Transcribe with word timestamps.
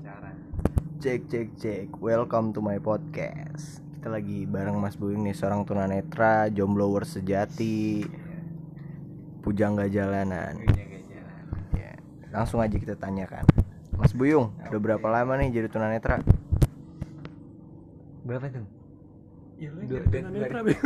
Cara. 0.00 0.32
Cek 0.96 1.28
cek 1.28 1.48
cek, 1.52 1.86
welcome 2.00 2.48
to 2.48 2.64
my 2.64 2.80
podcast. 2.80 3.84
Kita 3.92 4.08
lagi 4.08 4.48
bareng 4.48 4.80
Mas 4.80 4.96
Buing 4.96 5.20
nih, 5.20 5.36
seorang 5.36 5.68
tunanetra, 5.68 6.48
jomblower 6.48 7.04
sejati, 7.04 8.00
pujangga 9.44 9.84
jalanan. 9.86 10.64
Jalan. 10.64 11.44
Ya, 11.76 11.92
langsung 12.32 12.64
aja 12.64 12.72
kita 12.72 12.96
tanyakan. 12.96 13.44
Mas 13.92 14.16
Buyung, 14.16 14.56
udah 14.64 14.80
berapa 14.80 15.04
lama 15.04 15.36
nih 15.36 15.60
jadi 15.60 15.68
tunanetra? 15.68 16.24
Berapa 18.24 18.48
itu? 18.48 18.64
Ya 19.60 19.68
Dua- 19.76 19.84
dari- 20.00 20.08
tunanetra 20.08 20.58
dari- 20.64 20.80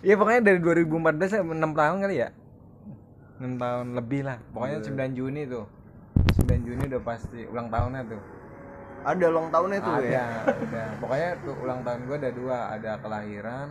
Iya 0.00 0.14
pokoknya 0.18 0.40
dari 0.42 0.58
2014 0.58 0.88
ya 1.30 1.42
6 1.44 1.52
tahun 1.52 1.96
kali 2.00 2.16
ya 2.16 2.28
6 3.38 3.60
tahun 3.60 3.86
lebih 3.94 4.24
lah 4.24 4.40
Pokoknya 4.50 4.80
9 4.82 5.12
Juni 5.14 5.44
tuh 5.46 5.75
9 6.46 6.66
Juni 6.66 6.82
udah 6.86 7.02
pasti 7.02 7.40
ulang 7.50 7.68
tahunnya 7.68 8.02
tuh 8.06 8.22
Ada 9.06 9.24
ulang 9.30 9.48
tahunnya 9.50 9.78
tuh 9.82 9.94
Ada, 9.98 10.08
ya. 10.08 10.26
ada 10.46 10.84
Pokoknya 11.02 11.30
tuh 11.42 11.54
ulang 11.62 11.80
tahun 11.82 12.00
gue 12.06 12.16
ada 12.22 12.30
dua 12.30 12.58
Ada 12.78 12.90
kelahiran 13.02 13.70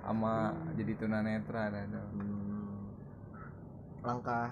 sama 0.00 0.56
jadi 0.74 0.92
tunanetra 0.96 1.70
ada 1.70 1.86
tuh. 1.86 2.02
Langkah 4.00 4.50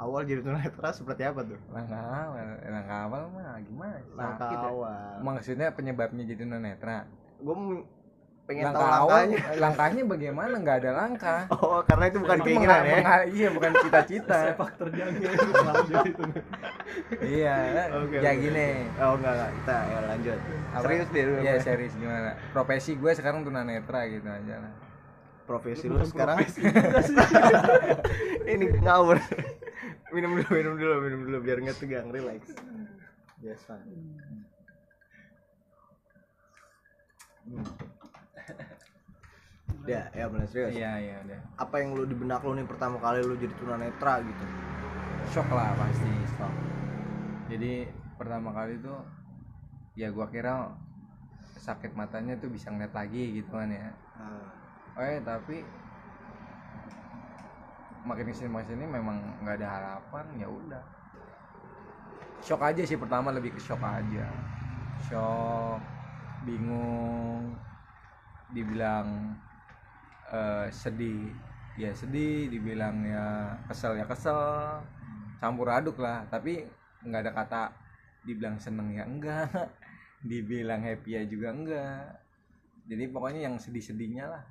awal 0.00 0.24
jadi 0.24 0.40
tunanetra 0.40 0.88
seperti 0.90 1.22
apa 1.22 1.44
tuh? 1.44 1.60
Langkah 1.70 2.00
awal, 2.00 2.46
langkah 2.64 2.98
awal 3.06 3.22
mah 3.30 3.60
gimana? 3.60 4.00
Langkah 4.16 4.48
Sakit 4.50 4.58
ya. 4.58 4.68
awal. 4.72 5.12
Maksudnya 5.22 5.68
penyebabnya 5.76 6.24
jadi 6.24 6.42
tunanetra 6.42 7.06
Gue 7.38 7.84
pengen 8.46 8.70
tahu 8.70 8.78
Langkah 8.78 8.94
awal, 8.96 9.10
langkahnya. 9.26 9.38
langkahnya 9.66 10.02
bagaimana? 10.06 10.54
Nggak 10.56 10.76
ada 10.78 10.90
langkah 10.94 11.40
Oh, 11.50 11.82
karena 11.82 12.04
itu 12.06 12.18
bukan 12.22 12.38
keinginan 12.40 12.80
ya. 12.82 12.96
Iya 13.26 13.48
bukan 13.50 13.70
cita-cita 13.82 14.38
sepak 14.54 14.70
terjangnya 14.78 15.30
Iya, 17.18 17.56
Oke, 17.98 18.16
ya 18.22 18.30
oke. 18.30 18.40
gini. 18.40 18.68
Oh 18.96 19.12
enggak, 19.18 19.32
enggak. 19.34 19.50
kita 19.52 19.76
ya 19.82 19.98
lanjut. 20.06 20.38
Apa? 20.70 20.80
Serius 20.86 21.08
deh. 21.10 21.24
Iya 21.42 21.54
serius 21.60 21.94
gimana? 21.94 22.30
Profesi 22.54 22.92
gue 22.94 23.12
sekarang 23.12 23.42
tunanetra 23.42 24.00
gitu 24.06 24.28
aja 24.30 24.54
lah. 24.62 24.72
Profesi 25.46 25.86
Lu 25.86 26.02
sekarang 26.02 26.42
profesi 26.42 26.62
ini 28.52 28.66
ngawur. 28.80 29.18
minum 30.10 30.38
dulu, 30.38 30.48
minum 30.50 30.74
dulu, 30.74 30.94
minum 31.02 31.20
dulu 31.26 31.38
biar 31.42 31.58
nggak 31.60 31.78
tegang, 31.78 32.08
relax. 32.10 32.54
Yes. 33.38 33.62
Hmm. 37.46 37.86
Ya, 39.86 40.10
ya 40.10 40.26
benar 40.26 40.50
serius. 40.50 40.74
Iya 40.74 40.92
iya 40.98 41.16
udah. 41.22 41.40
Apa 41.62 41.78
yang 41.78 41.94
lu 41.94 42.02
di 42.10 42.18
benak 42.18 42.42
lu 42.42 42.58
nih 42.58 42.66
pertama 42.66 42.98
kali 42.98 43.22
lu 43.22 43.38
jadi 43.38 43.54
tunanetra 43.54 44.18
gitu? 44.26 44.44
Shock 45.30 45.46
lah 45.54 45.70
pasti 45.78 46.10
shock. 46.34 46.54
Jadi 47.46 47.86
pertama 48.18 48.50
kali 48.50 48.82
tuh 48.82 48.98
ya 49.94 50.10
gua 50.10 50.26
kira 50.26 50.74
sakit 51.62 51.94
matanya 51.94 52.34
tuh 52.34 52.50
bisa 52.50 52.74
ngeliat 52.74 52.90
lagi 52.90 53.38
gitu 53.38 53.54
kan 53.54 53.70
ya. 53.70 53.94
Eh 54.98 55.22
tapi 55.22 55.62
makin 58.02 58.26
ke 58.30 58.34
sini 58.34 58.50
makin 58.50 58.66
ke 58.66 58.70
sini 58.74 58.84
memang 58.90 59.18
nggak 59.46 59.62
ada 59.62 59.68
harapan 59.70 60.26
ya 60.34 60.50
udah. 60.50 60.82
Shock 62.42 62.62
aja 62.66 62.82
sih 62.82 62.98
pertama 62.98 63.30
lebih 63.30 63.54
ke 63.54 63.62
shock 63.62 63.82
aja. 63.86 64.26
Shock, 65.06 65.78
bingung, 66.42 67.54
dibilang 68.50 69.38
eh, 70.32 70.66
sedih 70.72 71.30
ya 71.76 71.92
sedih 71.92 72.48
dibilang 72.48 73.04
ya 73.04 73.52
kesel 73.68 74.00
ya 74.00 74.04
kesel 74.08 74.80
campur 75.38 75.68
aduk 75.68 76.00
lah 76.00 76.24
tapi 76.32 76.64
nggak 77.04 77.22
ada 77.28 77.32
kata 77.36 77.62
dibilang 78.24 78.56
seneng 78.56 78.96
ya 78.96 79.04
enggak 79.04 79.50
dibilang 80.30 80.80
happy 80.82 81.20
ya 81.20 81.22
juga 81.28 81.52
enggak 81.52 82.02
jadi 82.88 83.04
pokoknya 83.12 83.40
yang 83.50 83.56
sedih-sedihnya 83.60 84.24
lah 84.30 84.44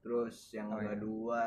Terus 0.00 0.56
yang 0.56 0.72
Oh, 0.72 0.80
iya. 0.80 0.96
kedua 0.96 1.44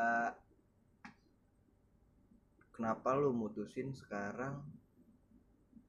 Kenapa 2.73 3.13
lu 3.13 3.29
mutusin 3.33 3.93
sekarang 3.93 4.57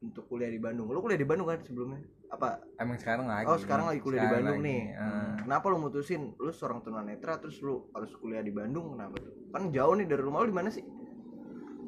untuk 0.04 0.28
kuliah 0.28 0.53
di 0.53 0.60
Bandung? 0.60 0.84
Lu 0.92 1.00
kuliah 1.00 1.16
di 1.16 1.25
Bandung 1.25 1.48
kan 1.48 1.64
sebelumnya? 1.64 2.04
Apa? 2.28 2.58
emang 2.76 2.98
sekarang 2.98 3.26
lagi 3.26 3.46
Oh, 3.46 3.56
sekarang 3.56 3.86
lagi 3.86 4.00
kuliah 4.00 4.26
di 4.26 4.30
Bandung 4.32 4.58
lagi, 4.58 4.66
nih. 4.66 4.82
eh. 4.90 4.98
Hmm. 4.98 5.34
Kenapa 5.44 5.64
lu 5.68 5.78
mutusin 5.78 6.22
lu 6.34 6.50
seorang 6.50 6.80
tunanetra 6.80 7.38
terus 7.38 7.60
lu 7.60 7.86
harus 7.90 8.10
kuliah 8.16 8.42
di 8.42 8.50
Bandung 8.50 8.92
kenapa 8.92 9.16
tuh? 9.16 9.32
Kan 9.50 9.70
jauh 9.70 9.94
nih 9.94 10.04
dari 10.04 10.22
rumah 10.22 10.42
lu 10.42 10.50
di 10.50 10.56
mana 10.56 10.68
sih? 10.68 10.82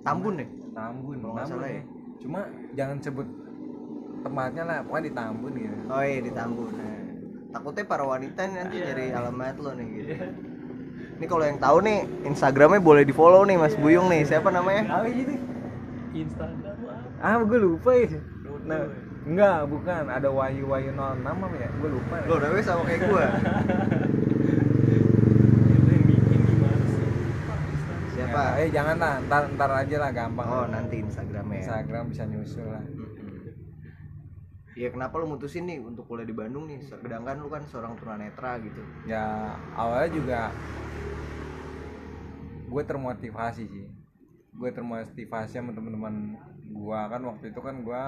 Tambun 0.03 0.39
nih. 0.39 0.49
Tambun 0.71 1.19
Kalau 1.19 1.35
nggak 1.35 1.47
salah 1.47 1.69
ya. 1.69 1.75
ya. 1.77 1.83
cuma 2.17 2.41
jangan 2.73 2.97
sebut 2.99 3.29
tempatnya 4.23 4.63
lah 4.65 4.79
pokoknya 4.83 5.05
di 5.05 5.13
Tambun 5.13 5.53
gitu 5.55 5.77
Oh 5.87 6.03
iya 6.03 6.21
di 6.21 6.33
Tambun. 6.33 6.69
Nah, 6.71 6.99
takutnya 7.51 7.85
para 7.85 8.05
wanita 8.05 8.41
nih 8.43 8.57
nanti 8.57 8.77
nyari 8.79 9.05
alamat 9.11 9.57
lo 9.59 9.71
nih 9.75 9.87
gitu. 9.93 10.15
Ini 11.17 11.25
kalau 11.25 11.45
yang 11.45 11.57
tahu 11.57 11.79
nih 11.81 11.99
Instagramnya 12.25 12.79
boleh 12.79 13.03
di 13.03 13.11
follow 13.11 13.43
nih 13.43 13.57
Mas 13.57 13.75
Buyung 13.75 14.07
nih. 14.07 14.23
Siapa 14.23 14.49
namanya? 14.49 14.85
apa 14.95 15.07
gitu 15.09 15.35
Instagram 16.15 16.77
ah 17.17 17.41
gue 17.41 17.59
lupa 17.59 17.91
ya 17.93 18.21
nah 18.65 18.85
enggak 19.27 19.67
bukan 19.67 20.05
ada 20.07 20.29
Wayu 20.31 20.71
Wayu 20.71 20.95
06 20.95 21.27
apa 21.27 21.57
ya 21.59 21.69
gue 21.69 21.91
lupa 21.91 22.15
Lo 22.25 22.35
namanya 22.39 22.63
sama 22.63 22.83
kayak 22.87 23.01
gua. 23.11 23.27
itu 25.67 25.91
yang 25.91 26.05
bikin 26.07 26.41
gimana 26.47 26.85
sih 26.87 27.07
Pak, 27.43 27.59
Instagram. 27.59 28.11
Siapa? 28.15 28.43
Ya, 28.55 28.61
eh 28.63 28.69
jangan 28.71 28.97
lah 28.97 29.15
ntar 29.27 29.43
ntar 29.53 29.71
aja 29.75 29.97
lah 29.99 30.11
gampang 30.11 30.47
Oh 30.47 30.65
nanti 30.67 30.95
Instagramnya. 31.03 31.59
ya. 31.59 31.63
Instagram 31.67 32.05
bisa 32.11 32.23
nyusul 32.25 32.67
lah 32.67 32.85
Iya 34.77 34.93
kenapa 34.93 35.17
lu 35.17 35.27
mutusin 35.27 35.65
nih 35.65 35.81
untuk 35.81 36.05
kuliah 36.05 36.29
di 36.29 36.37
Bandung 36.37 36.69
nih? 36.69 36.85
Sedangkan 36.85 37.41
lu 37.41 37.49
kan 37.49 37.65
seorang 37.65 37.97
tunanetra 37.97 38.61
gitu. 38.61 38.85
ya 39.09 39.57
awalnya 39.73 40.13
juga 40.13 40.41
gue 42.67 42.83
termotivasi 42.85 43.65
sih 43.65 43.87
gue 44.53 44.71
termotivasi 44.73 45.57
sama 45.57 45.73
teman-teman 45.73 46.37
gue 46.67 47.01
kan 47.09 47.21
waktu 47.25 47.55
itu 47.55 47.61
kan 47.63 47.81
gue 47.81 48.03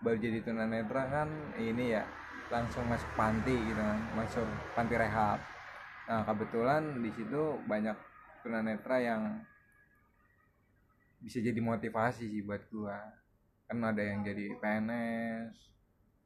baru 0.00 0.16
jadi 0.16 0.40
tunanetra 0.40 1.12
kan 1.12 1.28
ini 1.60 1.92
ya 1.92 2.04
langsung 2.48 2.88
masuk 2.88 3.08
panti 3.14 3.52
gitu 3.52 3.78
kan 3.78 4.00
masuk 4.16 4.48
panti 4.74 4.94
rehab. 4.96 5.38
Nah 6.08 6.26
kebetulan 6.26 7.04
di 7.04 7.10
situ 7.14 7.60
banyak 7.68 7.94
tunanetra 8.42 8.96
yang 8.98 9.22
bisa 11.20 11.38
jadi 11.44 11.60
motivasi 11.60 12.32
sih 12.32 12.42
buat 12.42 12.64
gue 12.72 12.96
kan 13.68 13.78
ada 13.84 14.02
yang 14.02 14.24
jadi 14.24 14.56
PNS 14.56 15.52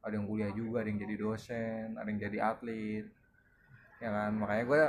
ada 0.01 0.13
yang 0.15 0.25
kuliah 0.25 0.49
juga 0.55 0.81
ada 0.81 0.89
yang 0.89 1.03
jadi 1.03 1.15
dosen 1.19 1.99
ada 1.99 2.07
yang 2.07 2.19
jadi 2.23 2.37
atlet 2.41 3.05
ya 3.99 4.09
kan? 4.09 4.31
Makanya 4.39 4.63
gue 4.65 4.81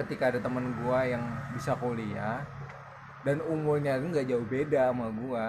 ketika 0.00 0.32
ada 0.32 0.40
temen 0.40 0.72
gue 0.80 1.00
yang 1.12 1.24
bisa 1.52 1.76
kuliah 1.76 2.40
dan 3.22 3.44
umurnya 3.44 4.00
itu 4.00 4.06
nggak 4.10 4.26
jauh 4.32 4.46
beda 4.48 4.90
sama 4.90 5.12
gue 5.12 5.48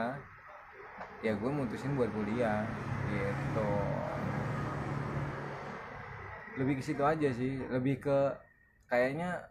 ya 1.24 1.32
gue 1.40 1.52
mutusin 1.56 1.96
buat 1.96 2.12
kuliah 2.12 2.68
gitu. 3.08 3.72
Lebih 6.60 6.74
ke 6.78 6.84
situ 6.84 7.02
aja 7.02 7.30
sih 7.32 7.64
lebih 7.72 8.04
ke 8.04 8.20
kayaknya 8.92 9.48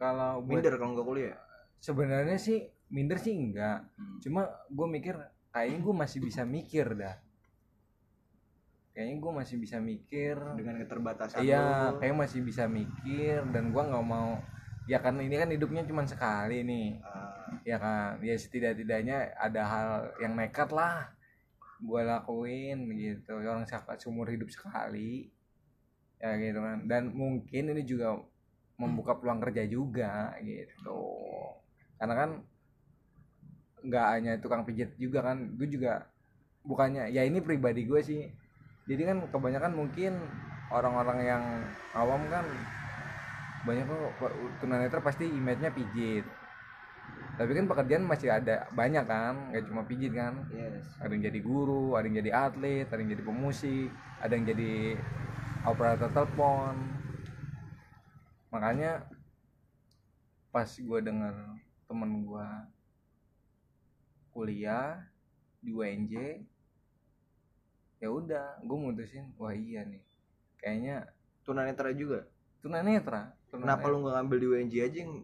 kalau 0.00 0.40
Minder 0.42 0.74
kalau 0.80 0.96
nggak 0.96 1.06
kuliah. 1.06 1.38
sebenarnya 1.78 2.40
sih 2.40 2.64
minder 2.88 3.20
sih 3.20 3.36
enggak. 3.36 3.84
Cuma 4.24 4.48
gue 4.72 4.86
mikir 4.88 5.20
kayaknya 5.52 5.78
gue 5.84 5.94
masih 5.94 6.18
bisa 6.24 6.42
mikir 6.48 6.96
dah. 6.96 7.20
Kayaknya 8.96 9.16
gue 9.20 9.32
masih 9.36 9.56
bisa 9.60 9.76
mikir. 9.84 10.34
Dengan 10.56 10.80
keterbatasan 10.80 11.44
iya 11.44 11.92
kayak 12.00 12.16
masih 12.16 12.40
bisa 12.40 12.64
mikir 12.64 13.44
dan 13.52 13.68
gua 13.68 13.84
nggak 13.90 14.06
mau 14.06 14.40
ya 14.84 14.98
kan 15.00 15.16
ini 15.20 15.34
kan 15.40 15.48
hidupnya 15.48 15.82
cuma 15.88 16.04
sekali 16.04 16.60
nih. 16.64 16.88
Ah, 17.04 17.60
ya 17.64 17.76
kan? 17.80 18.20
Ya 18.20 18.36
setidak-tidaknya 18.36 19.32
ada 19.36 19.62
hal 19.64 19.88
yang 20.20 20.36
nekat 20.36 20.70
lah 20.72 21.08
gua 21.84 22.00
lakuin 22.04 22.88
gitu. 22.96 23.40
Orang 23.40 23.64
sak- 23.68 24.00
seumur 24.00 24.28
hidup 24.32 24.48
sekali. 24.52 25.32
Ya 26.20 26.36
gitu 26.40 26.60
kan. 26.60 26.78
Dan 26.88 27.12
mungkin 27.12 27.72
ini 27.72 27.82
juga 27.84 28.16
membuka 28.80 29.16
peluang 29.18 29.40
kerja 29.44 29.64
juga 29.68 30.34
gitu. 30.42 31.00
Karena 32.00 32.14
kan 32.16 32.30
nggak 33.84 34.06
hanya 34.16 34.32
tukang 34.40 34.64
pijit 34.64 34.96
juga 34.96 35.20
kan 35.20 35.36
gue 35.60 35.68
juga 35.68 36.08
bukannya 36.64 37.12
ya 37.12 37.22
ini 37.28 37.44
pribadi 37.44 37.84
gue 37.84 38.00
sih. 38.00 38.22
Jadi 38.88 39.02
kan 39.04 39.18
kebanyakan 39.28 39.72
mungkin 39.76 40.12
orang-orang 40.72 41.18
yang 41.24 41.44
awam 41.92 42.24
kan 42.32 42.44
banyak 43.64 43.84
kok 43.88 44.32
tunanetra 44.60 45.00
pasti 45.00 45.24
image-nya 45.24 45.72
pijit. 45.72 46.24
Tapi 47.34 47.50
kan 47.50 47.66
pekerjaan 47.66 48.04
masih 48.06 48.30
ada 48.30 48.68
banyak 48.70 49.04
kan 49.08 49.50
nggak 49.50 49.64
cuma 49.66 49.82
pijit 49.88 50.12
kan. 50.14 50.46
Yes. 50.52 50.86
ada 51.00 51.10
yang 51.10 51.24
jadi 51.26 51.40
guru 51.42 51.98
ada 51.98 52.06
yang 52.06 52.22
jadi 52.22 52.30
atlet 52.30 52.86
ada 52.86 53.00
yang 53.00 53.10
jadi 53.10 53.24
pemusik 53.26 53.90
ada 54.22 54.32
yang 54.36 54.46
jadi 54.46 55.00
operator 55.66 56.12
telepon. 56.12 56.76
Makanya 58.52 59.08
pas 60.54 60.70
gue 60.70 61.00
denger 61.02 61.34
temen 61.90 62.10
gue 62.22 62.48
kuliah 64.30 65.02
di 65.58 65.74
UNJ 65.74 66.14
ya 67.98 68.08
udah 68.12 68.60
gue 68.62 68.78
mutusin 68.78 69.32
wah 69.40 69.56
iya 69.56 69.82
nih. 69.82 70.04
Kayaknya 70.60 71.08
tunanetra 71.42 71.90
juga? 71.96 72.28
Tunanetra 72.62 73.34
kenapa 73.60 73.84
lu 73.90 74.02
nggak 74.02 74.14
ngambil 74.20 74.36
di 74.40 74.46
UNJ 74.46 74.74
aja 74.82 74.98
yang 75.04 75.14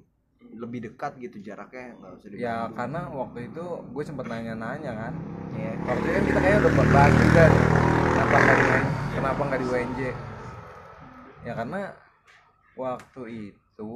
lebih 0.57 0.79
dekat 0.91 1.13
gitu? 1.19 1.37
Jaraknya 1.43 1.97
nggak 1.99 2.13
usah 2.17 2.29
di 2.31 2.37
ya 2.41 2.57
karena 2.75 3.01
waktu 3.13 3.39
itu 3.51 3.65
gue 3.91 4.03
sempet 4.05 4.27
nanya-nanya 4.29 4.93
kan. 4.95 5.15
Iya. 5.51 5.73
waktu 5.83 6.07
itu 6.07 6.15
kan 6.15 6.25
kita 6.31 6.39
kayaknya 6.39 6.59
udah 6.63 6.73
bahas 6.95 7.15
juga 7.19 7.43
nih, 7.51 7.65
kenapa 8.15 8.35
nggak 8.39 8.57
di 8.57 8.67
kenapa 9.11 9.41
nggak 9.51 9.61
di 9.61 9.67
UNJ 9.67 10.01
ya 11.41 11.53
karena 11.57 11.81
waktu 12.77 13.23
itu 13.53 13.93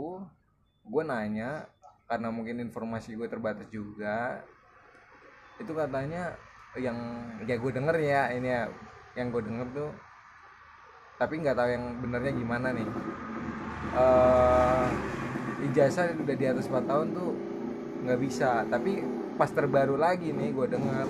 gue 0.84 1.02
nanya 1.04 1.69
karena 2.04 2.28
mungkin 2.28 2.60
informasi 2.60 3.16
gue 3.16 3.28
terbatas 3.28 3.69
juga 3.72 4.44
itu 5.56 5.72
katanya 5.72 6.37
yang 6.75 6.98
ya 7.46 7.54
gue 7.54 7.70
denger 7.70 7.96
ya 8.02 8.22
ini 8.34 8.48
ya 8.50 8.62
yang 9.14 9.30
gue 9.30 9.42
denger 9.46 9.66
tuh 9.70 9.90
tapi 11.16 11.38
nggak 11.40 11.56
tahu 11.56 11.69
yang 11.70 11.84
benernya 12.02 12.32
gimana 12.34 12.75
nih 12.75 12.88
eh 13.94 14.87
ijazah 15.70 16.19
udah 16.19 16.37
di 16.37 16.46
atas 16.46 16.67
4 16.67 16.91
tahun 16.91 17.06
tuh 17.14 17.31
nggak 18.05 18.20
bisa. 18.20 18.67
Tapi 18.69 19.02
pas 19.35 19.50
terbaru 19.50 19.99
lagi 19.99 20.31
nih 20.31 20.55
gue 20.55 20.67
dengar 20.70 21.06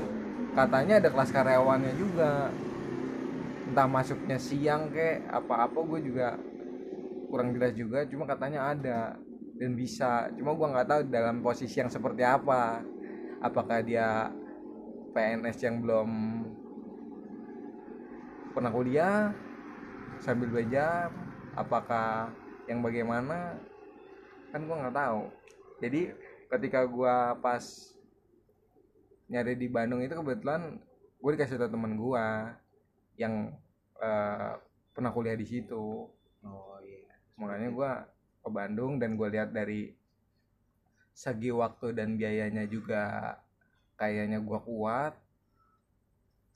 katanya 0.54 1.00
ada 1.02 1.08
kelas 1.10 1.30
karyawannya 1.32 1.92
juga. 1.96 2.52
Entah 3.64 3.88
masuknya 3.88 4.38
siang 4.38 4.92
kek 4.92 5.26
apa-apa 5.32 5.78
gue 5.96 6.00
juga 6.12 6.36
kurang 7.32 7.56
jelas 7.56 7.72
juga. 7.74 8.04
Cuma 8.06 8.28
katanya 8.28 8.70
ada 8.70 9.16
dan 9.58 9.72
bisa. 9.74 10.30
Cuma 10.36 10.54
gue 10.54 10.66
nggak 10.68 10.88
tahu 10.88 11.00
dalam 11.08 11.40
posisi 11.40 11.80
yang 11.80 11.90
seperti 11.90 12.22
apa. 12.22 12.84
Apakah 13.44 13.84
dia 13.84 14.32
PNS 15.12 15.58
yang 15.62 15.84
belum 15.84 16.10
pernah 18.54 18.70
kuliah 18.70 19.34
sambil 20.22 20.62
jam 20.70 21.10
apakah 21.58 22.30
yang 22.70 22.80
bagaimana 22.80 23.58
kan 24.52 24.60
gue 24.64 24.76
nggak 24.76 24.96
tahu. 24.96 25.22
Jadi 25.82 26.00
ketika 26.48 26.80
gue 26.86 27.16
pas 27.42 27.64
nyari 29.28 29.56
di 29.56 29.66
Bandung 29.66 30.04
itu 30.04 30.14
kebetulan 30.14 30.78
gue 31.18 31.30
dikasih 31.34 31.56
tau 31.56 31.72
temen 31.72 31.96
gue 31.96 32.26
yang 33.16 33.52
eh, 33.98 34.52
pernah 34.94 35.10
kuliah 35.10 35.36
di 35.36 35.46
situ. 35.48 36.08
Oh 36.44 36.78
iya. 36.84 37.14
Makanya 37.40 37.68
gue 37.72 37.90
ke 38.44 38.48
Bandung 38.52 39.00
dan 39.00 39.16
gue 39.16 39.28
lihat 39.32 39.50
dari 39.50 39.96
segi 41.14 41.54
waktu 41.54 41.94
dan 41.94 42.18
biayanya 42.18 42.66
juga 42.66 43.34
kayaknya 43.94 44.42
gue 44.42 44.58
kuat 44.66 45.14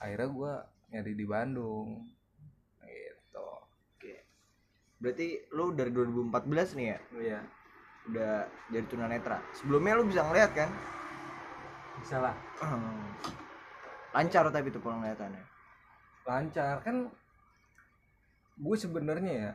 akhirnya 0.02 0.28
gue 0.30 0.52
nyari 0.90 1.12
di 1.14 1.26
Bandung 1.26 1.88
berarti 4.98 5.46
lu 5.54 5.74
dari 5.74 5.90
2014 5.94 6.78
nih 6.78 6.86
ya? 6.86 6.98
Iya. 7.14 7.40
Udah 8.08 8.32
jadi 8.70 8.86
tunanetra. 8.86 9.38
Sebelumnya 9.54 9.98
lu 9.98 10.04
bisa 10.06 10.22
ngeliat 10.26 10.50
kan? 10.54 10.70
Bisa 12.02 12.16
lah. 12.22 12.34
Lancar 14.14 14.50
tapi 14.50 14.68
tuh 14.74 14.82
penglihatannya 14.82 15.58
lancar. 16.28 16.84
Kan 16.84 17.08
gue 18.58 18.76
sebenarnya 18.76 19.32
ya 19.32 19.50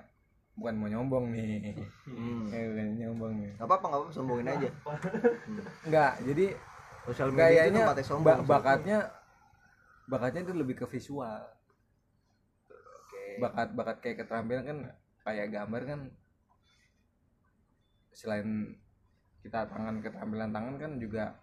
bukan 0.58 0.74
mau 0.82 0.90
nyombong 0.90 1.26
nih. 1.30 1.78
Hmm. 2.10 2.50
Eh, 2.50 2.64
bukan 2.74 2.88
nyombong 2.98 3.34
nih. 3.38 3.52
Gak 3.62 3.68
apa-apa, 3.70 3.86
gak 3.86 4.00
apa-apa, 4.02 4.12
sombongin 4.12 4.50
aja. 4.50 4.70
Enggak 5.86 6.14
jadi 6.26 6.46
Sosial 7.04 7.30
media 7.30 7.36
itu 7.36 7.44
kayaknya 7.44 7.82
tempatnya 7.84 8.06
sombong 8.08 8.40
ba- 8.42 8.48
bakatnya 8.48 8.98
bakatnya 10.08 10.42
itu 10.48 10.54
lebih 10.56 10.76
ke 10.82 10.86
visual. 10.90 11.42
Oke. 12.72 13.24
Bakat 13.44 13.70
bakat 13.76 13.98
kayak 14.02 14.18
keterampilan 14.26 14.64
kan 14.66 14.78
kayak 15.24 15.48
gambar 15.52 15.82
kan 15.88 16.00
selain 18.14 18.78
kita 19.42 19.66
tangan 19.68 20.00
keterampilan 20.00 20.52
tangan 20.54 20.76
kan 20.80 20.92
juga 21.00 21.36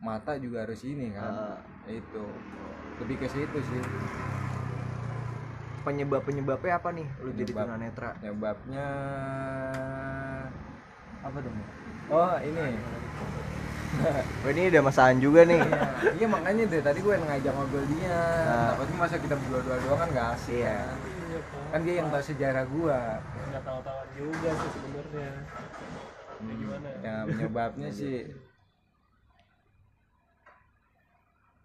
mata 0.00 0.36
juga 0.36 0.64
harus 0.68 0.80
ini 0.84 1.12
kan. 1.12 1.32
Ah, 1.32 1.58
itu 1.88 2.24
lebih 3.00 3.16
ke 3.24 3.28
situ 3.28 3.58
sih. 3.60 3.82
Penyebab-penyebabnya 5.84 6.80
apa 6.80 6.88
nih? 6.96 7.06
Lu 7.20 7.30
jadi 7.36 7.52
Penyebab. 7.52 7.64
tunanetra? 7.68 8.10
penyebabnya 8.16 8.86
apa 11.20 11.38
dong? 11.40 11.56
Oh 12.08 12.36
ini 12.40 12.76
Oh 14.44 14.50
ini 14.52 14.68
udah 14.68 14.82
masaan 14.84 15.16
juga 15.22 15.46
nih. 15.48 15.60
Iya, 15.60 16.10
iya 16.20 16.26
makanya 16.28 16.62
deh 16.68 16.82
tadi 16.82 16.98
gue 17.00 17.14
ngajak 17.16 17.52
ngobrol 17.54 17.84
dia. 17.96 18.20
Ah. 18.44 18.74
takutnya 18.74 18.96
masa 19.00 19.16
kita 19.16 19.34
berdua-dua 19.38 19.76
doang 19.86 20.00
kan 20.04 20.08
gak 20.12 20.28
asik 20.36 20.60
Iya. 20.60 20.76
kan. 20.78 20.98
Kan 21.72 21.80
dia 21.82 21.94
yang 21.98 22.08
tahu 22.10 22.22
sejarah 22.22 22.64
gua. 22.70 23.00
Nggak 23.50 23.64
tahu-tahu 23.66 24.00
juga 24.14 24.50
sih 24.54 24.70
sebenarnya. 24.70 25.30
Ya, 26.44 26.52
gimana? 26.54 26.88
Ya 27.02 27.14
penyebabnya 27.26 27.88
sih. 27.90 28.18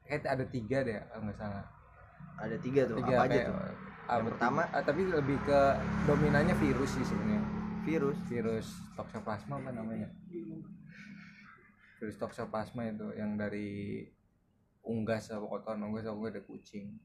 Kayak 0.10 0.26
ada 0.26 0.46
tiga 0.50 0.78
deh 0.82 0.98
kalau 0.98 1.22
nggak 1.30 1.38
salah. 1.38 1.66
Ada 2.40 2.56
tiga 2.64 2.82
tuh, 2.88 2.98
tiga 3.04 3.16
apa 3.20 3.26
aja 3.28 3.40
tuh? 3.52 3.58
apa 4.10 4.26
pertama? 4.26 4.62
ah, 4.74 4.82
tapi 4.82 5.06
lebih 5.06 5.38
ke 5.46 5.62
dominannya 6.10 6.56
virus 6.58 6.98
sih 6.98 7.06
sebenarnya. 7.06 7.44
Virus? 7.86 8.18
Virus 8.26 8.68
toxoplasma 8.98 9.62
apa 9.62 9.70
namanya 9.70 10.10
virus 12.00 12.16
toxoplasma 12.16 12.96
itu 12.96 13.12
yang 13.20 13.36
dari 13.36 14.08
unggas 14.88 15.30
atau 15.30 15.52
kotoran 15.52 15.84
unggas 15.84 16.08
atau 16.08 16.24
ada 16.24 16.40
kucing. 16.42 16.96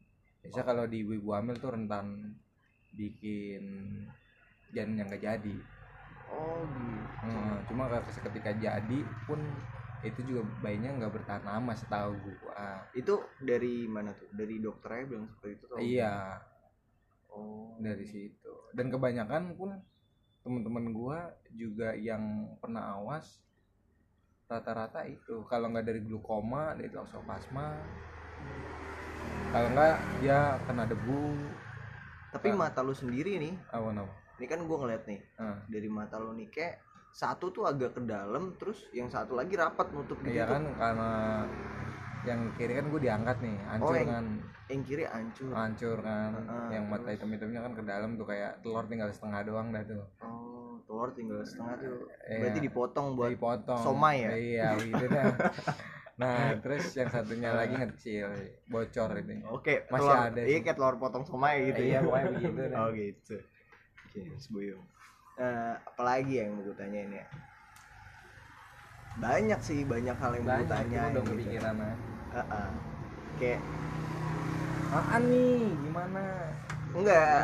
Biasa 0.41 0.63
kalau 0.63 0.87
di 0.87 1.03
ibu 1.03 1.35
hamil 1.35 1.59
tuh 1.59 1.75
rentan 1.75 2.39
bikin 2.95 3.65
janin 4.71 5.03
yang 5.03 5.11
gak 5.11 5.25
jadi. 5.27 5.57
Oh 6.31 6.63
gitu. 6.63 7.27
Hmm, 7.27 7.57
cuma 7.67 7.91
kalau 7.91 8.07
ketika 8.07 8.55
jadi 8.55 8.99
pun 9.27 9.41
itu 10.05 10.21
juga 10.29 10.45
bayinya 10.61 11.01
nggak 11.01 11.15
bertahan 11.17 11.45
lama 11.49 11.73
setahu 11.73 12.13
gua. 12.21 12.85
Itu 12.93 13.25
dari 13.41 13.89
mana 13.89 14.13
tuh? 14.13 14.29
Dari 14.37 14.61
dokternya 14.61 15.05
bilang 15.09 15.27
seperti 15.33 15.53
itu 15.57 15.67
iya. 15.81 16.39
Oh. 17.33 17.75
Dari 17.81 18.05
situ. 18.05 18.55
Dan 18.77 18.93
kebanyakan 18.93 19.57
pun 19.57 19.81
teman-teman 20.45 20.93
gua 20.93 21.19
juga 21.57 21.97
yang 21.97 22.53
pernah 22.61 23.01
awas 23.01 23.41
rata-rata 24.47 25.05
itu. 25.05 25.45
Kalau 25.45 25.69
nggak 25.69 25.85
dari 25.85 26.01
glukoma 26.01 26.75
dari 26.75 26.89
toxoplasma 26.89 27.69
kalau 29.51 29.69
nggak 29.71 29.95
dia 30.21 30.39
kena 30.63 30.85
debu. 30.85 31.23
Tapi 32.29 32.51
Ah. 32.51 32.59
mata 32.59 32.83
lu 32.83 32.91
sendiri 32.91 33.39
nih. 33.39 33.55
Apa 33.71 33.89
nama 33.89 34.11
Ini 34.35 34.51
kan 34.51 34.67
gua 34.67 34.83
ngeliat 34.83 35.07
nih 35.07 35.23
Ah. 35.37 35.63
Dari 35.65 35.87
mata 35.87 36.19
lu 36.19 36.35
nih 36.35 36.51
kayak 36.51 36.77
Satu 37.15 37.47
tuh 37.49 37.63
agak 37.63 37.95
ke 37.95 38.03
dalam 38.03 38.59
Terus 38.59 38.91
yang 38.91 39.07
satu 39.07 39.39
lagi 39.39 39.55
rapat 39.55 39.87
nutup 39.95 40.19
gitu. 40.19 40.35
iya 40.35 40.51
kan 40.51 40.67
karena 40.75 41.47
yang 42.27 42.51
kiri 42.59 42.75
kan 42.75 42.91
gue 42.91 42.99
diangkat 42.99 43.39
nih 43.39 43.55
hancur 43.65 43.87
Oh, 43.87 43.95
yang- 43.95 44.11
kan. 44.11 44.27
Yang 44.67 44.81
kiri 44.83 45.05
hancur. 45.07 45.53
Hancur 45.55 45.97
kan 46.01 46.31
Heeh, 46.35 46.67
yang 46.75 46.85
mata 46.89 47.05
terus? 47.05 47.15
hitam-hitamnya 47.15 47.61
kan 47.63 47.73
ke 47.73 47.83
dalam 47.87 48.11
tuh 48.19 48.27
kayak 48.27 48.59
telur 48.59 48.83
tinggal 48.91 49.07
setengah 49.09 49.47
doang 49.47 49.71
dah 49.71 49.85
tuh. 49.85 50.03
Oh 50.19 50.54
telur 50.95 51.11
tinggal 51.11 51.43
setengah 51.43 51.75
tuh 51.83 51.99
Iya. 52.25 52.39
Berarti 52.41 52.59
dipotong 52.63 53.07
buat 53.19 53.31
dipotong 53.35 53.83
somai 53.83 54.17
ya? 54.23 54.31
iya 54.33 54.69
gitu 54.87 55.05
dah 55.11 55.35
nah 56.15 56.55
terus 56.63 56.95
yang 56.95 57.11
satunya 57.11 57.51
lagi 57.51 57.75
kecil 57.75 58.31
bocor 58.71 59.11
ini 59.19 59.43
Oke, 59.51 59.83
Masih 59.91 60.07
telur, 60.07 60.31
ada 60.31 60.41
Iya 60.47 60.59
kayak 60.63 60.77
telur 60.79 60.95
potong 60.97 61.27
somai 61.27 61.67
gitu 61.67 61.83
iya 61.83 61.99
ya. 61.99 62.07
pokoknya 62.07 62.27
begitu 62.31 62.61
dah 62.71 62.79
Oh 62.79 62.89
gitu. 62.95 63.37
Oke, 64.07 64.21
Mas 64.31 64.47
Buyung. 64.47 64.85
Eh, 65.35 65.75
apalagi 65.83 66.39
yang 66.39 66.55
mau 66.55 66.63
gue 66.63 66.77
tanyain 66.79 67.11
ya? 67.11 67.27
Banyak 69.19 69.59
sih, 69.59 69.83
banyak 69.83 70.15
hal 70.15 70.39
yang 70.39 70.45
mau 70.47 70.55
gue 70.55 70.71
banyak 70.71 70.71
tanyain. 70.71 71.11
udah 71.11 71.23
gitu. 71.27 71.31
kepikiran 71.35 71.75
ah 71.77 71.95
Heeh. 72.31 72.69
Kayak 73.35 73.61
apaan 74.95 75.23
nih 75.27 75.59
gimana 75.83 76.23
enggak. 76.95 77.43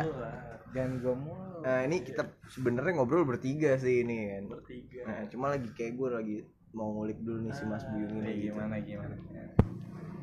Jangan 0.71 0.93
gue 1.03 1.15
mulu 1.19 1.50
Eh, 1.61 1.81
ini 1.85 1.97
kita 2.01 2.23
sebenarnya 2.49 2.97
ngobrol 2.97 3.23
bertiga 3.23 3.77
sih 3.77 4.01
ini 4.01 4.17
kan. 4.33 4.43
bertiga. 4.49 5.01
Nah, 5.05 5.19
cuma 5.29 5.45
lagi 5.53 5.69
kayak 5.71 5.93
gue 5.93 6.09
lagi 6.09 6.37
mau 6.73 6.89
ngulik 6.89 7.19
dulu 7.21 7.45
nih 7.45 7.53
si 7.53 7.63
Mas 7.67 7.85
Buyung 7.85 8.09
Eh, 8.17 8.31
ini 8.31 8.31
gitu. 8.41 8.55
gimana 8.55 8.75
gimana? 8.81 9.15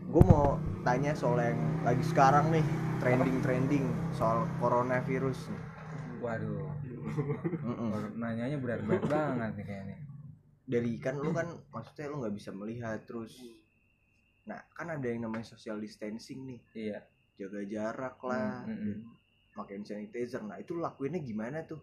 Gue 0.08 0.22
mau 0.24 0.56
tanya 0.82 1.12
soal 1.12 1.38
yang 1.38 1.60
lagi 1.84 2.02
sekarang 2.02 2.50
nih 2.50 2.64
trending-trending 2.98 3.84
soal 4.10 4.48
coronavirus 4.58 5.38
nih. 5.48 5.62
waduh. 6.18 6.66
Mm-mm. 7.62 8.18
nanyanya 8.18 8.58
berat-berat 8.58 9.06
banget 9.12 9.52
nih 9.62 9.66
kayaknya. 9.70 9.96
Dari 10.66 10.92
kan 10.98 11.14
lu 11.16 11.30
kan 11.30 11.46
maksudnya 11.70 12.10
lu 12.10 12.18
nggak 12.20 12.34
bisa 12.34 12.50
melihat 12.50 12.98
terus 13.06 13.38
nah 14.42 14.64
kan 14.72 14.88
ada 14.88 15.04
yang 15.04 15.22
namanya 15.22 15.44
social 15.46 15.78
distancing 15.78 16.42
nih. 16.48 16.60
Iya. 16.74 16.98
Jaga 17.38 17.60
jarak 17.70 18.18
lah. 18.26 18.66
Hmm, 18.66 18.74
dan 18.74 18.98
pakai 19.58 19.82
hand 19.82 19.86
sanitizer. 19.90 20.40
Nah 20.46 20.62
itu 20.62 20.78
lakuinnya 20.78 21.18
gimana 21.18 21.66
tuh? 21.66 21.82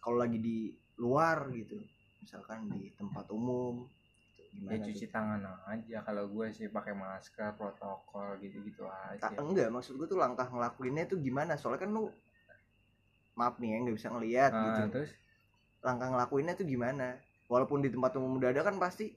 Kalau 0.00 0.16
lagi 0.16 0.40
di 0.40 0.72
luar 0.96 1.48
gitu 1.52 1.76
misalkan 2.20 2.68
di 2.68 2.92
tempat 3.00 3.24
umum 3.32 3.88
gitu. 3.88 4.60
gimana 4.60 4.76
ya 4.76 4.84
tuh? 4.84 4.88
cuci 4.92 5.06
tangan 5.12 5.40
aja. 5.68 5.96
Kalau 6.04 6.24
gue 6.28 6.46
sih 6.52 6.66
pakai 6.72 6.92
masker 6.96 7.56
protokol 7.56 8.40
gitu 8.40 8.64
gitu 8.64 8.84
aja. 8.88 9.20
Ta- 9.20 9.36
enggak 9.40 9.68
maksud 9.68 9.96
gue 10.00 10.08
tuh 10.08 10.16
langkah 10.20 10.48
ngelakuinnya 10.48 11.04
tuh 11.08 11.20
gimana? 11.20 11.60
Soalnya 11.60 11.84
kan 11.84 11.90
lu 11.92 12.08
maaf 13.36 13.56
nih 13.56 13.72
ya 13.72 13.76
nggak 13.84 13.96
bisa 13.96 14.08
ngelihat 14.12 14.52
Nah, 14.52 14.64
gitu. 14.68 14.82
terus? 14.92 15.10
Langkah 15.80 16.08
ngelakuinnya 16.12 16.54
tuh 16.56 16.66
gimana? 16.68 17.16
Walaupun 17.48 17.80
di 17.80 17.88
tempat 17.88 18.12
umum 18.20 18.36
udah 18.36 18.52
ada 18.52 18.62
kan 18.64 18.76
pasti 18.76 19.16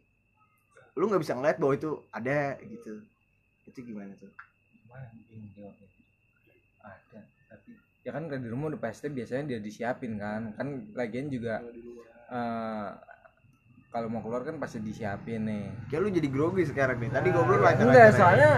lu 0.94 1.10
nggak 1.10 1.22
bisa 1.26 1.34
ngeliat 1.34 1.58
bahwa 1.58 1.74
itu 1.76 1.92
ada 2.14 2.56
gitu. 2.62 2.94
Itu 3.68 3.80
gimana 3.84 4.14
tuh? 4.22 4.32
Gimana? 4.72 5.08
Bingung 5.28 5.52
jawabnya. 5.58 5.88
Ada 6.84 7.20
ya 8.04 8.12
kan 8.12 8.28
di 8.28 8.50
rumah 8.52 8.76
udah 8.76 8.82
pasti 8.84 9.08
biasanya 9.08 9.56
dia 9.56 9.60
disiapin 9.64 10.20
kan. 10.20 10.52
Kan 10.60 10.92
lagian 10.94 11.32
juga 11.32 11.64
eh, 12.30 12.90
kalau 13.94 14.08
mau 14.10 14.22
keluar 14.26 14.44
kan 14.44 14.60
pasti 14.60 14.84
disiapin 14.84 15.48
nih. 15.48 15.66
Kayak 15.88 16.02
lu 16.04 16.10
jadi 16.12 16.28
grogi 16.28 16.64
sekarang 16.68 17.00
nih. 17.00 17.10
Tadi 17.16 17.30
Nah, 17.32 17.36
goblok 17.40 17.62
lancar 17.64 17.84
enggak 17.88 18.10
soalnya 18.14 18.52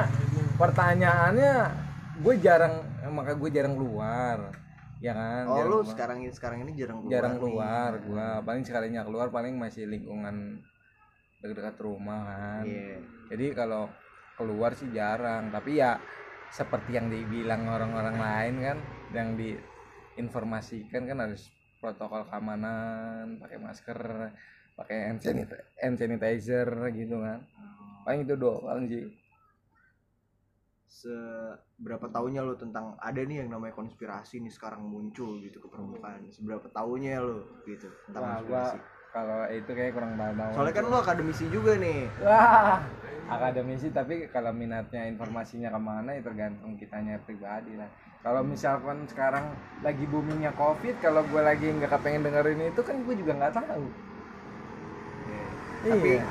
pertanyaannya 0.56 1.54
gue 2.16 2.36
jarang 2.40 2.74
maka 3.12 3.36
gue 3.36 3.50
jarang 3.52 3.76
keluar 3.76 4.56
ya 5.04 5.14
kan? 5.14 5.44
Oh 5.46 5.56
jarang 5.60 5.70
lu 5.70 5.78
keluar. 5.78 5.92
sekarang 5.92 6.18
ini 6.24 6.32
sekarang 6.34 6.58
ini 6.64 6.72
jarang 6.80 6.98
keluar 7.04 7.12
jarang 7.14 7.34
nih. 7.36 7.42
keluar 7.44 7.92
gua. 8.02 8.28
Paling 8.42 8.64
sekalinya 8.64 9.02
keluar 9.04 9.28
paling 9.30 9.54
masih 9.60 9.84
lingkungan 9.86 10.64
dekat-dekat 11.44 11.76
rumah 11.84 12.22
kan. 12.26 12.64
Iya. 12.66 12.98
Jadi 13.30 13.46
kalau 13.54 13.92
keluar 14.40 14.72
sih 14.74 14.90
jarang. 14.96 15.52
Tapi 15.52 15.78
ya 15.78 16.00
seperti 16.50 16.96
yang 16.96 17.12
dibilang 17.12 17.68
orang-orang 17.68 18.16
lain 18.16 18.56
kan 18.64 18.78
yang 19.16 19.32
diinformasikan 19.40 21.08
kan 21.08 21.18
harus 21.24 21.50
protokol 21.80 22.28
keamanan 22.28 23.40
pakai 23.40 23.58
masker 23.62 24.00
pakai 24.76 24.98
hand 25.08 25.20
sanit- 25.24 25.66
hand 25.80 25.96
sanitizer 25.96 26.68
gitu 26.92 27.24
kan. 27.24 27.40
Paling 28.04 28.28
itu 28.28 28.36
doang 28.36 28.86
sih 28.86 29.08
seberapa 30.96 32.08
tahunnya 32.08 32.42
lu 32.46 32.56
tentang 32.56 32.96
ada 33.04 33.20
nih 33.20 33.44
yang 33.44 33.52
namanya 33.52 33.76
konspirasi 33.76 34.40
nih 34.40 34.54
sekarang 34.54 34.88
muncul 34.88 35.44
gitu 35.44 35.60
ke 35.60 35.68
permukaan. 35.68 36.32
Seberapa 36.32 36.72
tahunnya 36.72 37.20
lu 37.20 37.44
gitu 37.68 37.92
tentang 38.08 38.24
Wah, 38.24 38.40
konspirasi 38.40 38.95
kalau 39.16 39.48
itu 39.48 39.72
kayak 39.72 39.96
kurang 39.96 40.20
tahu 40.20 40.52
soalnya 40.52 40.74
kan 40.76 40.84
lu 40.92 40.98
akademisi 41.00 41.46
juga 41.48 41.80
nih 41.80 42.12
Wah, 42.20 42.84
akademisi 43.32 43.88
tapi 43.96 44.28
kalau 44.28 44.52
minatnya 44.52 45.08
informasinya 45.08 45.72
ke 45.72 45.80
mana 45.80 46.10
ya 46.14 46.22
tergantung 46.22 46.76
kitanya 46.76 47.16
pribadi 47.24 47.74
lah. 47.80 47.88
Kalau 48.22 48.42
misalkan 48.42 49.06
sekarang 49.06 49.54
lagi 49.86 50.06
boomingnya 50.10 50.50
covid, 50.58 50.98
kalau 50.98 51.22
gue 51.30 51.42
lagi 51.42 51.70
nggak 51.70 51.90
kepengen 51.94 52.26
dengerin 52.26 52.74
itu 52.74 52.82
kan 52.82 52.98
gue 53.02 53.16
juga 53.16 53.34
nggak 53.38 53.56
tahu. 53.56 53.86
tapi 55.86 56.18
Iya. 56.18 56.26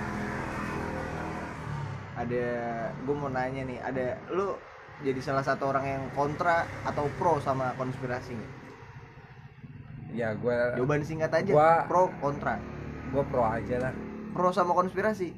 ada 2.18 2.46
gue 2.98 3.14
mau 3.14 3.30
nanya 3.30 3.62
nih 3.62 3.78
ada 3.78 4.18
lu 4.34 4.58
jadi 5.06 5.20
salah 5.22 5.46
satu 5.46 5.70
orang 5.70 5.86
yang 5.86 6.02
kontra 6.14 6.66
atau 6.82 7.06
pro 7.18 7.38
sama 7.38 7.70
konspirasi? 7.78 8.34
Ya 10.14 10.34
gue 10.34 10.54
jawaban 10.78 11.02
singkat 11.06 11.30
aja 11.30 11.52
Gua- 11.54 11.86
pro 11.86 12.10
kontra 12.22 12.58
gue 13.14 13.24
pro 13.30 13.46
aja 13.46 13.76
lah. 13.78 13.94
pro 14.34 14.50
sama 14.50 14.74
konspirasi 14.74 15.30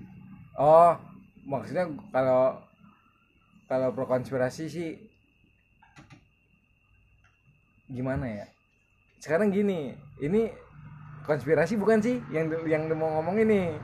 Oh, 0.56 0.96
maksudnya 1.44 1.84
kalau 2.08 2.56
kalau 3.68 3.92
pro 3.92 4.08
konspirasi 4.08 4.72
sih 4.72 4.96
gimana 7.86 8.24
ya? 8.24 8.46
Sekarang 9.20 9.52
gini, 9.52 9.92
ini 10.18 10.48
konspirasi 11.28 11.76
bukan 11.76 12.00
sih 12.00 12.24
yang 12.32 12.48
yang 12.64 12.88
mau 12.96 13.20
ngomong 13.20 13.36
ini? 13.44 13.76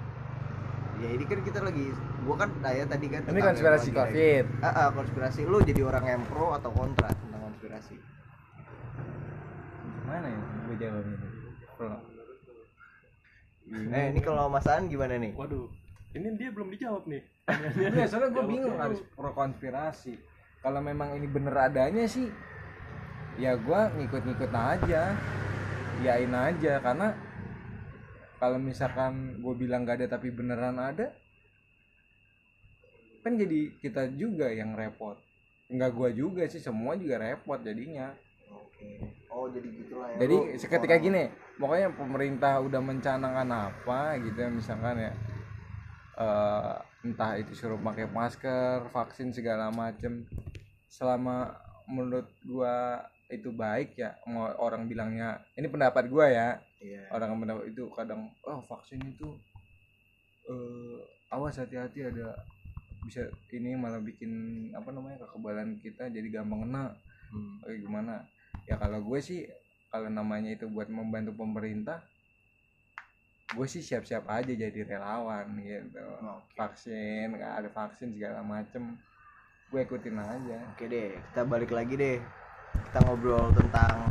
ya 1.03 1.09
ini 1.19 1.25
kan 1.27 1.43
kita 1.43 1.59
lagi 1.67 1.91
gua 2.23 2.47
kan 2.47 2.51
tanya 2.63 2.87
tadi 2.87 3.07
kan 3.11 3.27
Ini 3.27 3.41
konspirasi 3.43 3.91
covid. 3.91 4.45
ah, 4.63 4.69
ah, 4.71 4.89
konspirasi 4.95 5.43
lu 5.43 5.59
jadi 5.67 5.83
orang 5.83 6.05
yang 6.07 6.23
pro 6.31 6.55
atau 6.55 6.71
kontra 6.71 7.11
tentang 7.11 7.43
konspirasi 7.51 7.99
Gimana 9.83 10.27
ya 10.31 10.41
gue 10.71 10.77
jawabnya? 10.79 11.17
Pro. 11.75 12.12
Eh 13.73 14.05
ini 14.13 14.21
kalau 14.21 14.53
Mas 14.53 14.69
An 14.69 14.89
gimana 14.89 15.17
nih 15.17 15.33
Waduh, 15.33 15.69
ini 16.13 16.29
dia 16.37 16.53
belum 16.53 16.69
dijawab 16.77 17.09
nih. 17.09 17.23
Iya, 17.49 18.05
soalnya 18.11 18.37
gue 18.37 18.45
bingung 18.45 18.77
harus 18.77 19.01
pro 19.17 19.33
konspirasi. 19.33 20.21
Kalau 20.61 20.79
memang 20.85 21.17
ini 21.17 21.27
bener 21.27 21.57
adanya 21.57 22.05
sih, 22.07 22.29
ya 23.41 23.57
gue 23.57 23.81
ngikut-ngikut 23.99 24.53
aja, 24.53 25.17
yain 26.05 26.35
aja. 26.37 26.79
Karena 26.79 27.17
kalau 28.39 28.61
misalkan 28.61 29.41
gue 29.41 29.55
bilang 29.57 29.89
gak 29.89 30.05
ada 30.05 30.21
tapi 30.21 30.29
beneran 30.31 30.79
ada, 30.79 31.11
kan 33.25 33.33
jadi 33.35 33.73
kita 33.81 34.13
juga 34.15 34.53
yang 34.53 34.77
repot. 34.77 35.17
Enggak 35.73 35.97
gue 35.97 36.11
juga 36.13 36.45
sih, 36.47 36.61
semua 36.61 36.95
juga 36.95 37.19
repot 37.19 37.59
jadinya. 37.59 38.13
Oke 38.53 38.91
oh 39.29 39.47
jadi 39.49 39.69
gitulah 39.73 40.09
ya 40.13 40.17
Jadi 40.21 40.37
Lu 40.37 40.59
seketika 40.61 40.95
orang- 40.95 41.05
gini, 41.05 41.23
pokoknya 41.57 41.89
pemerintah 41.93 42.55
udah 42.61 42.81
mencanangkan 42.81 43.49
apa 43.49 44.01
gitu 44.21 44.39
ya 44.39 44.51
misalkan 44.53 44.97
ya 45.01 45.13
eh, 46.15 46.75
entah 47.03 47.41
itu 47.41 47.53
suruh 47.57 47.81
pakai 47.81 48.07
masker, 48.07 48.87
vaksin 48.93 49.33
segala 49.33 49.73
macem. 49.73 50.29
Selama 50.87 51.57
menurut 51.89 52.29
gua 52.45 53.01
itu 53.27 53.49
baik 53.49 53.97
ya, 53.97 54.13
mau 54.29 54.45
orang 54.61 54.85
bilangnya 54.85 55.41
ini 55.57 55.67
pendapat 55.67 56.05
gua 56.07 56.29
ya. 56.29 56.49
iya 56.79 57.09
Orang 57.09 57.41
pendapat 57.41 57.73
itu 57.73 57.89
kadang 57.91 58.29
oh 58.45 58.61
vaksin 58.69 59.01
itu 59.03 59.33
eh 60.43 60.99
awas 61.31 61.57
hati-hati 61.57 62.03
ada 62.05 62.35
bisa 63.03 63.23
ini 63.51 63.75
malah 63.75 63.99
bikin 63.99 64.31
apa 64.71 64.91
namanya 64.91 65.23
kekebalan 65.23 65.79
kita 65.79 66.07
jadi 66.09 66.29
gampang 66.31 66.67
kena 66.67 66.93
Hmm. 67.33 67.65
Oke 67.65 67.81
gimana 67.81 68.29
ya 68.69 68.79
kalau 68.79 69.03
gue 69.03 69.21
sih 69.23 69.47
kalau 69.93 70.09
namanya 70.09 70.55
itu 70.55 70.67
buat 70.71 70.89
membantu 70.89 71.37
pemerintah 71.37 72.01
gue 73.53 73.67
sih 73.69 73.85
siap-siap 73.85 74.25
aja 74.33 74.49
jadi 74.49 74.81
relawan 74.89 75.53
gitu 75.61 76.01
Oke. 76.01 76.57
vaksin 76.57 77.37
nggak 77.37 77.53
ada 77.61 77.69
vaksin 77.69 78.09
segala 78.17 78.41
macem 78.41 78.97
gue 79.69 79.81
ikutin 79.81 80.17
aja 80.21 80.59
Oke 80.73 80.85
deh, 80.85 81.17
kita 81.33 81.49
balik 81.49 81.73
lagi 81.73 81.97
deh. 81.97 82.19
Kita 82.73 83.09
ngobrol 83.09 83.53
tentang 83.57 84.05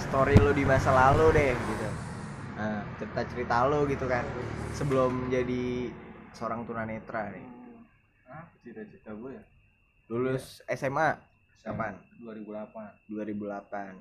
story 0.00 0.36
lu 0.40 0.56
di 0.56 0.64
masa 0.64 0.88
lalu 0.92 1.36
deh 1.36 1.52
gitu. 1.52 1.88
Nah, 2.56 2.80
cerita-cerita 2.96 3.68
lu 3.68 3.84
gitu 3.88 4.04
kan. 4.08 4.24
Sebelum 4.72 5.28
jadi 5.28 5.92
seorang 6.32 6.64
tunanetra 6.64 7.28
nih. 7.32 7.46
ah 8.24 8.48
cita-cita 8.64 9.12
gue 9.12 9.36
ya 9.36 9.44
Lulus 10.08 10.64
SMA 10.64 11.12
Kapan? 11.62 11.94
2008 12.18 13.08
2008. 13.08 13.94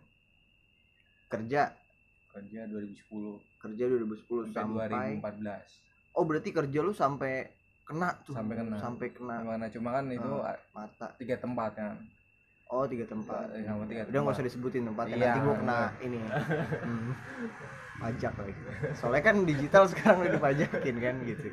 Kerja 1.29 1.63
kerja 2.31 2.61
2010 2.63 3.03
kerja 3.59 3.83
2010 3.85 4.55
sampai 4.55 4.87
sampai 4.87 5.19
2014 5.19 6.15
Oh, 6.15 6.23
berarti 6.23 6.49
kerja 6.49 6.79
lu 6.79 6.91
sampai 6.91 7.47
kena 7.83 8.15
tuh. 8.23 8.31
Sampai 8.33 8.55
kena. 8.55 8.75
Sampai 8.77 9.07
kena 9.11 9.35
gimana 9.39 9.65
cuma 9.67 9.89
kan 9.93 10.05
itu 10.07 10.31
ah, 10.39 10.55
mata. 10.71 11.07
tiga 11.15 11.35
tempat 11.37 11.71
kan 11.75 11.95
Oh, 12.67 12.87
tiga 12.87 13.03
tempat. 13.03 13.51
Eh, 13.51 13.67
sama 13.67 13.83
tiga 13.83 14.07
Udah 14.07 14.11
nggak 14.11 14.23
tempat. 14.23 14.31
usah 14.33 14.45
disebutin 14.47 14.83
tempatnya 14.87 15.15
Iya, 15.15 15.25
nanti 15.27 15.39
gua 15.41 15.55
kena 15.59 15.75
enggak. 15.75 15.91
ini. 16.01 16.19
Hmm. 16.87 17.11
Pajak 18.01 18.33
lagi. 18.33 18.61
Soalnya 18.95 19.21
kan 19.21 19.35
digital 19.43 19.83
sekarang 19.85 20.17
udah 20.23 20.33
dipajakin 20.33 20.95
kan 20.97 21.15
gitu. 21.21 21.47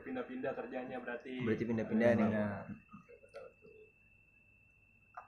Pindah-pindah 0.00 0.52
kerjanya 0.52 0.96
berarti. 0.98 1.32
Berarti 1.40 1.64
pindah-pindah 1.64 2.10
nih. 2.12 2.26
Iya. 2.26 2.48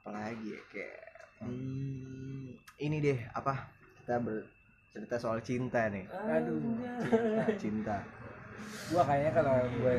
Apalagi 0.03 0.51
ya 0.51 0.61
kayak 0.67 0.99
hmm, 1.39 2.59
ini 2.77 2.97
deh 2.99 3.19
apa? 3.31 3.71
Kita 4.03 4.19
bercerita 4.19 5.15
soal 5.15 5.39
cinta 5.39 5.87
nih. 5.87 6.11
aduh 6.11 6.59
Cinta, 6.99 7.43
cinta. 7.55 7.97
gue 8.91 8.99
kayaknya 8.99 9.31
kalau 9.33 9.57
gue 9.71 9.95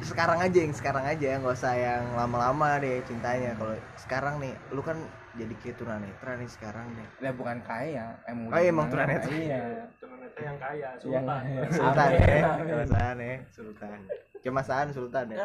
Sekarang 0.00 0.38
aja 0.38 0.54
yang 0.54 0.70
sekarang 0.70 1.02
aja 1.02 1.36
nggak 1.36 1.50
usah 1.50 1.74
yang 1.74 2.14
lama-lama 2.14 2.78
deh 2.78 3.02
cintanya. 3.02 3.58
Kalau 3.58 3.74
sekarang 3.98 4.38
nih, 4.38 4.54
lu 4.70 4.80
kan 4.80 5.02
jadi 5.34 5.50
kayak 5.52 5.76
tunanetra 5.76 6.38
nih 6.38 6.46
sekarang 6.48 6.86
nih. 6.94 7.06
ya 7.20 7.30
bukan 7.34 7.58
kaya 7.60 8.06
emang 8.24 8.48
Oh, 8.48 8.56
iya, 8.56 8.70
emang 8.70 8.86
tunanetra. 8.86 9.28
iya 9.28 9.62
Tunanetra 9.98 10.40
yang 10.40 10.58
kaya, 10.62 10.88
Yang- 10.94 11.02
sultan. 11.02 11.42
Sultan 11.74 12.06
Amin, 12.06 12.22
ya, 12.22 12.38
amin. 12.54 12.86
Sultan 12.86 13.16
ya, 13.18 13.36
Sultan. 13.50 13.98
Kemasaan 14.40 14.86
Sultan 14.94 15.26
ya. 15.34 15.38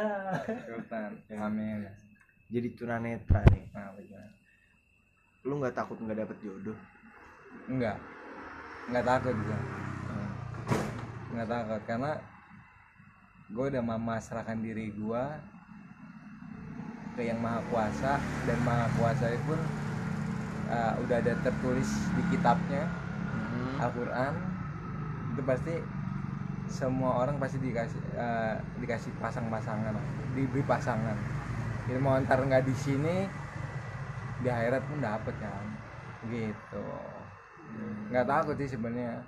Sultan 0.64 1.10
amin 1.34 1.80
Jadi 2.46 2.68
tunanetra 2.78 3.42
nih. 3.50 3.66
nah 3.74 3.90
bagaimana 3.94 4.30
Lu 5.46 5.54
nggak 5.58 5.76
takut 5.76 5.98
nggak 6.00 6.20
dapet 6.26 6.38
jodoh? 6.42 6.78
enggak 7.66 7.98
enggak 8.86 9.06
takut 9.08 9.34
gue 9.34 9.60
enggak 11.32 11.48
takut 11.50 11.82
karena 11.88 12.12
gue 13.48 13.66
udah 13.72 13.84
memasrahkan 13.84 14.60
diri 14.60 14.92
gue 14.92 15.24
ke 17.16 17.22
yang 17.24 17.40
maha 17.40 17.64
kuasa 17.72 18.20
dan 18.44 18.60
maha 18.68 18.86
kuasa 19.00 19.32
itu 19.32 19.42
pun 19.48 19.60
uh, 20.68 20.94
udah 21.00 21.18
ada 21.24 21.34
tertulis 21.42 21.90
di 22.14 22.24
kitabnya 22.30 22.86
Hmm. 23.36 23.84
Al-Quran 23.84 24.34
itu 25.32 25.42
pasti 25.44 25.76
semua 26.68 27.20
orang 27.20 27.36
pasti 27.36 27.60
dikasih 27.60 28.00
eh, 28.16 28.56
dikasih 28.80 29.12
pasang-pasangan 29.20 29.92
diberi 30.32 30.64
pasangan 30.64 31.16
mau 32.02 32.18
ntar 32.26 32.42
nggak 32.42 32.66
di 32.66 32.76
sini 32.76 33.30
di 34.42 34.48
akhirat 34.50 34.82
pun 34.90 35.00
dapet 35.02 35.36
kan. 35.38 35.66
Gitu. 36.26 36.86
Nggak 38.10 38.26
takut 38.26 38.56
sih 38.58 38.70
sebenarnya. 38.70 39.22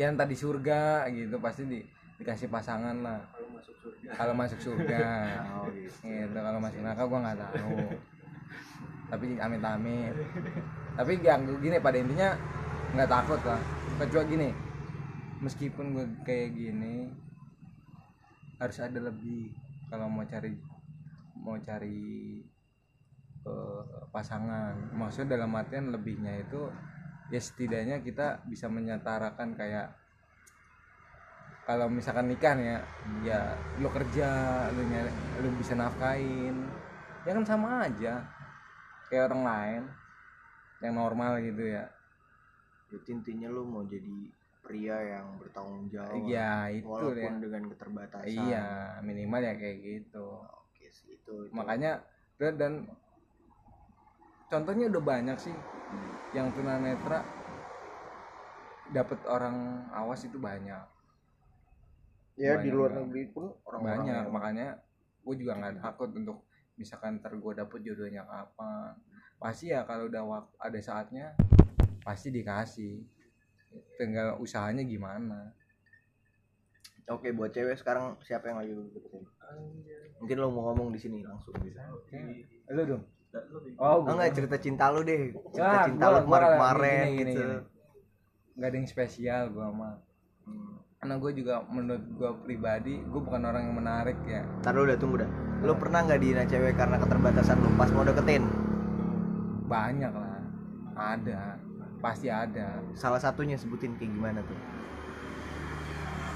Yang 0.00 0.12
tadi 0.16 0.34
surga 0.36 0.82
gitu 1.12 1.36
pasti 1.36 1.62
di, 1.68 1.80
dikasih 2.16 2.48
pasangan 2.48 2.96
lah. 3.04 3.20
Kalau 3.32 3.52
masuk 3.52 3.76
surga. 3.76 4.08
Kalau 4.16 4.34
masuk 4.34 4.60
surga. 4.60 5.04
Oh 5.60 5.68
gitu. 5.68 6.08
Gitu. 6.08 6.38
Kalau 6.40 6.58
masuk 6.58 6.80
neraka 6.80 7.02
gua 7.04 7.18
nggak 7.28 7.38
tahu. 7.44 7.76
Tapi 9.10 9.26
amit 9.42 9.58
amit 9.58 10.14
tapi 10.94 11.18
yang 11.22 11.42
gini 11.58 11.82
pada 11.82 11.98
intinya 11.98 12.30
nggak 12.94 13.10
takut 13.10 13.40
lah. 13.42 13.58
Kecuali 13.98 14.26
gini 14.30 14.48
meskipun 15.40 15.96
gue 15.96 16.06
kayak 16.28 16.52
gini 16.52 17.08
harus 18.60 18.76
ada 18.76 19.00
lebih 19.00 19.48
kalau 19.88 20.06
mau 20.12 20.24
cari 20.28 20.52
mau 21.40 21.56
cari 21.58 22.40
eh, 23.48 23.82
pasangan. 24.12 24.76
Maksudnya 24.94 25.40
dalam 25.40 25.52
artian 25.56 25.90
lebihnya 25.90 26.36
itu 26.40 26.68
ya 27.30 27.40
setidaknya 27.40 28.02
kita 28.02 28.42
bisa 28.50 28.66
menyetarakan 28.66 29.54
kayak 29.54 29.94
kalau 31.62 31.86
misalkan 31.86 32.26
nikah 32.26 32.58
nih 32.58 32.66
ya 32.66 32.78
ya 33.22 33.40
lu 33.78 33.86
kerja 33.94 34.28
lu 34.74 34.82
nyari 34.90 35.10
lu 35.38 35.54
bisa 35.54 35.78
nafkain 35.78 36.56
ya 37.22 37.30
kan 37.30 37.46
sama 37.46 37.86
aja 37.86 38.26
kayak 39.06 39.30
orang 39.30 39.42
lain 39.46 39.82
yang 40.80 40.94
normal 40.96 41.38
gitu 41.44 41.62
ya. 41.70 41.84
Jadi 42.90 43.08
intinya 43.14 43.48
lu 43.52 43.62
mau 43.68 43.86
jadi 43.86 44.16
pria 44.64 44.96
yang 44.98 45.38
bertanggung 45.38 45.86
jawab 45.92 46.26
iya 46.26 46.68
itu 46.72 46.88
walaupun 46.88 47.34
ya 47.38 47.42
dengan 47.42 47.62
keterbatasan. 47.70 48.28
Iya 48.28 48.66
minimal 49.06 49.40
ya 49.44 49.54
kayak 49.54 49.78
gitu 49.78 50.28
sih 50.90 51.16
itu, 51.16 51.34
itu. 51.46 51.54
makanya 51.54 52.02
dan, 52.36 52.52
dan 52.58 52.72
contohnya 54.50 54.90
udah 54.90 55.02
banyak 55.02 55.38
sih. 55.38 55.56
Yang 56.30 56.62
tunanetra 56.62 57.26
dapat 58.90 59.22
orang 59.26 59.86
awas 59.94 60.22
itu 60.26 60.38
banyak. 60.38 60.84
Ya 62.38 62.58
di 62.58 62.70
banyak 62.70 62.74
luar 62.74 62.90
banget. 62.94 63.02
negeri 63.06 63.24
pun 63.30 63.44
orang 63.66 63.82
banyak 63.82 64.24
makanya 64.30 64.68
gue 65.20 65.34
juga 65.36 65.52
nggak 65.60 65.84
takut 65.84 66.10
untuk 66.16 66.48
misalkan 66.74 67.20
ntar 67.20 67.36
gue 67.36 67.52
dapet 67.54 67.78
jodohnya 67.86 68.26
kapan. 68.26 68.94
Pasti 69.38 69.70
ya 69.70 69.86
kalau 69.86 70.08
udah 70.10 70.22
wak- 70.26 70.56
ada 70.58 70.80
saatnya 70.82 71.34
pasti 72.02 72.34
dikasih. 72.34 73.04
Tinggal 73.98 74.40
usahanya 74.42 74.82
gimana. 74.82 75.54
Oke 77.10 77.34
buat 77.34 77.50
cewek 77.50 77.74
sekarang 77.74 78.18
siapa 78.22 78.50
yang 78.50 78.58
lagi 78.62 78.70
lu 78.70 78.86
deketin 78.94 79.26
mungkin 80.20 80.36
lo 80.36 80.46
mau 80.48 80.62
ngomong 80.68 80.92
di 80.92 81.00
sini 81.00 81.18
langsung. 81.20 81.56
Bisa. 81.58 81.80
Lu 82.68 82.82
dong. 82.86 83.02
Oh 83.76 84.02
oh 84.02 84.10
enggak 84.10 84.34
cerita 84.34 84.56
cinta 84.56 84.90
lu 84.90 85.00
deh. 85.00 85.32
Cerita 85.50 85.64
Ah, 85.72 85.84
cinta 85.84 86.04
gua 86.04 86.20
kemarin 86.20 86.50
kemarin 86.52 87.04
gitu. 87.06 87.18
gini. 87.18 87.34
nggak 88.50 88.68
ada 88.68 88.76
yang 88.76 88.86
spesial 88.86 89.42
gue 89.48 89.68
mah 89.70 89.94
Hmm. 90.40 90.76
karena 90.98 91.14
gue 91.16 91.32
juga 91.34 91.54
menurut 91.64 92.04
gue 92.10 92.30
pribadi 92.42 92.98
gue 92.98 93.20
bukan 93.22 93.40
orang 93.40 93.62
yang 93.64 93.76
menarik 93.76 94.18
ya. 94.22 94.42
Ntar 94.60 94.72
lu 94.74 94.84
udah 94.84 94.98
tunggu 94.98 95.16
dah. 95.18 95.30
Lu 95.60 95.72
pernah 95.74 96.02
nggak 96.02 96.18
dihina 96.18 96.44
cewek 96.44 96.74
karena 96.74 96.96
keterbatasan 96.96 97.56
lu 97.56 97.70
pas 97.74 97.88
mau 97.88 98.02
deketin? 98.02 98.44
Banyak 99.64 100.12
lah. 100.12 100.40
Ada. 100.94 101.56
Pasti 102.00 102.28
ada. 102.28 102.82
Salah 102.92 103.16
satunya 103.16 103.54
sebutin 103.54 103.94
kayak 103.94 104.10
gimana 104.10 104.40
tuh? 104.42 104.58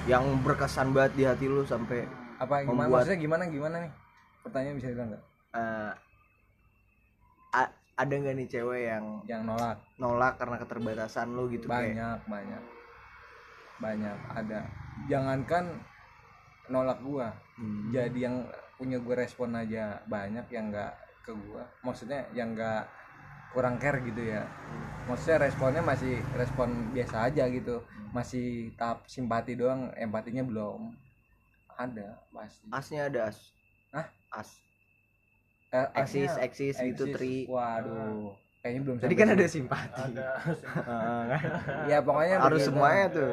Yang 0.04 0.24
berkesan 0.44 0.92
banget 0.92 1.12
di 1.14 1.24
hati 1.24 1.44
lu 1.44 1.64
sampai 1.64 2.04
apa 2.38 2.54
gimana? 2.64 2.88
Membuat- 2.88 3.04
maksudnya 3.06 3.20
gimana 3.20 3.42
gimana 3.46 3.76
nih? 3.84 3.92
Pertanyaan 4.42 4.76
bisa 4.76 4.88
bilang 4.92 5.08
nggak? 5.14 5.24
Eh, 5.54 5.92
a- 7.54 7.74
ada 7.94 8.14
nggak 8.14 8.34
nih 8.34 8.48
cewek 8.50 8.82
yang 8.90 9.04
yang 9.24 9.42
nolak? 9.46 9.78
nolak 9.96 10.34
karena 10.36 10.56
keterbatasan 10.58 11.30
lu 11.32 11.46
gitu 11.48 11.70
kayak? 11.70 11.94
Banyak 11.94 12.18
banyak. 12.26 12.62
Banyak 13.78 14.18
ada. 14.34 14.60
Jangankan 15.06 15.64
nolak 16.70 16.98
gua. 17.04 17.28
Hmm. 17.54 17.86
jadi 17.94 18.26
yang 18.26 18.50
punya 18.74 18.98
gue 18.98 19.14
respon 19.14 19.54
aja 19.54 20.02
banyak 20.10 20.42
yang 20.50 20.74
nggak 20.74 20.90
ke 21.22 21.30
gua. 21.30 21.62
Maksudnya 21.86 22.26
yang 22.34 22.50
nggak 22.58 22.82
kurang 23.54 23.78
care 23.78 24.02
gitu 24.02 24.18
ya. 24.18 24.42
Maksudnya 25.06 25.38
responnya 25.46 25.78
masih 25.78 26.18
respon 26.34 26.90
biasa 26.90 27.30
aja 27.30 27.46
gitu. 27.46 27.78
Masih 28.10 28.74
tahap 28.74 29.06
simpati 29.06 29.54
doang 29.54 29.94
empatinya 29.94 30.42
belum 30.42 31.03
ada 31.76 32.08
pasti 32.30 32.66
asnya 32.70 33.00
ada 33.10 33.20
as. 33.30 33.38
Hah? 33.94 34.06
as. 34.34 34.50
Eh, 35.74 35.88
eksis 35.98 36.32
eksis 36.38 36.76
gitu 36.78 37.10
tri. 37.10 37.46
Waduh 37.50 38.34
kayaknya 38.64 38.80
belum 38.80 38.96
tadi 38.96 39.14
kan 39.14 39.28
ada 39.36 39.44
simpati. 39.44 40.00
Ada 40.00 40.28
ya 41.84 41.98
pokoknya 42.00 42.36
harus 42.40 42.60
semuanya 42.64 43.06
tuh. 43.12 43.32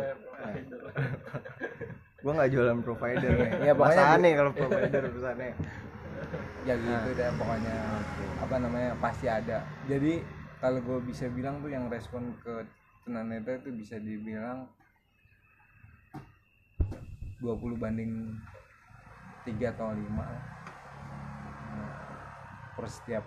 Gua 2.22 2.32
nggak 2.38 2.52
jualan 2.52 2.80
provider 2.84 3.32
nih. 3.34 3.52
Ya, 3.66 3.74
pokoknya 3.74 4.04
Masa 4.04 4.16
aneh 4.20 4.32
kalau 4.36 4.52
provider 4.52 5.02
pesannya 5.08 5.56
ya 6.62 6.78
gitu 6.78 7.10
deh 7.18 7.30
pokoknya 7.34 7.78
apa 8.38 8.56
namanya 8.62 8.92
pasti 9.02 9.26
ada. 9.26 9.66
Jadi 9.90 10.22
kalau 10.62 10.78
gue 10.86 11.00
bisa 11.10 11.26
bilang 11.34 11.58
tuh 11.66 11.74
yang 11.74 11.90
respon 11.90 12.38
ke 12.46 12.70
tunanetra 13.02 13.58
itu 13.66 13.74
bisa 13.74 13.98
dibilang 13.98 14.70
20 17.42 17.82
banding 17.82 18.38
3 19.44 19.74
atau 19.74 19.90
5 19.90 19.98
lah. 19.98 20.44
Nah, 21.74 21.94
per 22.78 22.86
setiap 22.88 23.26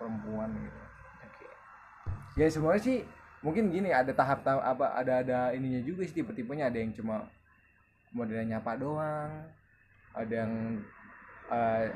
perempuan 0.00 0.50
gitu. 0.56 0.80
Ya 2.38 2.46
semuanya 2.48 2.80
sih 2.80 3.02
mungkin 3.42 3.70
gini 3.70 3.90
ada 3.90 4.14
tahap 4.14 4.46
tahap 4.46 4.62
apa 4.62 4.94
ada 4.94 5.22
ada 5.22 5.38
ininya 5.52 5.82
juga 5.84 6.06
sih 6.06 6.22
tipe-tipenya. 6.22 6.72
Ada 6.72 6.78
yang 6.80 6.92
cuma 6.96 7.26
modelnya 8.14 8.56
nyapa 8.56 8.78
doang 8.80 9.30
ada 10.16 10.34
yang 10.46 10.80
eh, 11.52 11.86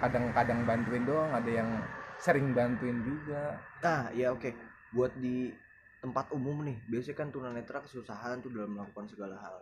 kadang-kadang 0.00 0.64
bantuin 0.64 1.04
doang 1.04 1.30
ada 1.34 1.50
yang 1.50 1.70
sering 2.18 2.54
bantuin 2.56 3.02
juga. 3.04 3.58
Nah 3.84 4.10
ya 4.14 4.32
oke. 4.32 4.54
Buat 4.94 5.12
di 5.20 5.52
tempat 5.98 6.30
umum 6.30 6.62
nih 6.62 6.78
biasanya 6.86 7.16
kan 7.18 7.28
tunanetra 7.34 7.82
kesusahan 7.82 8.38
tuh 8.38 8.54
dalam 8.54 8.78
melakukan 8.78 9.10
segala 9.10 9.34
hal 9.34 9.58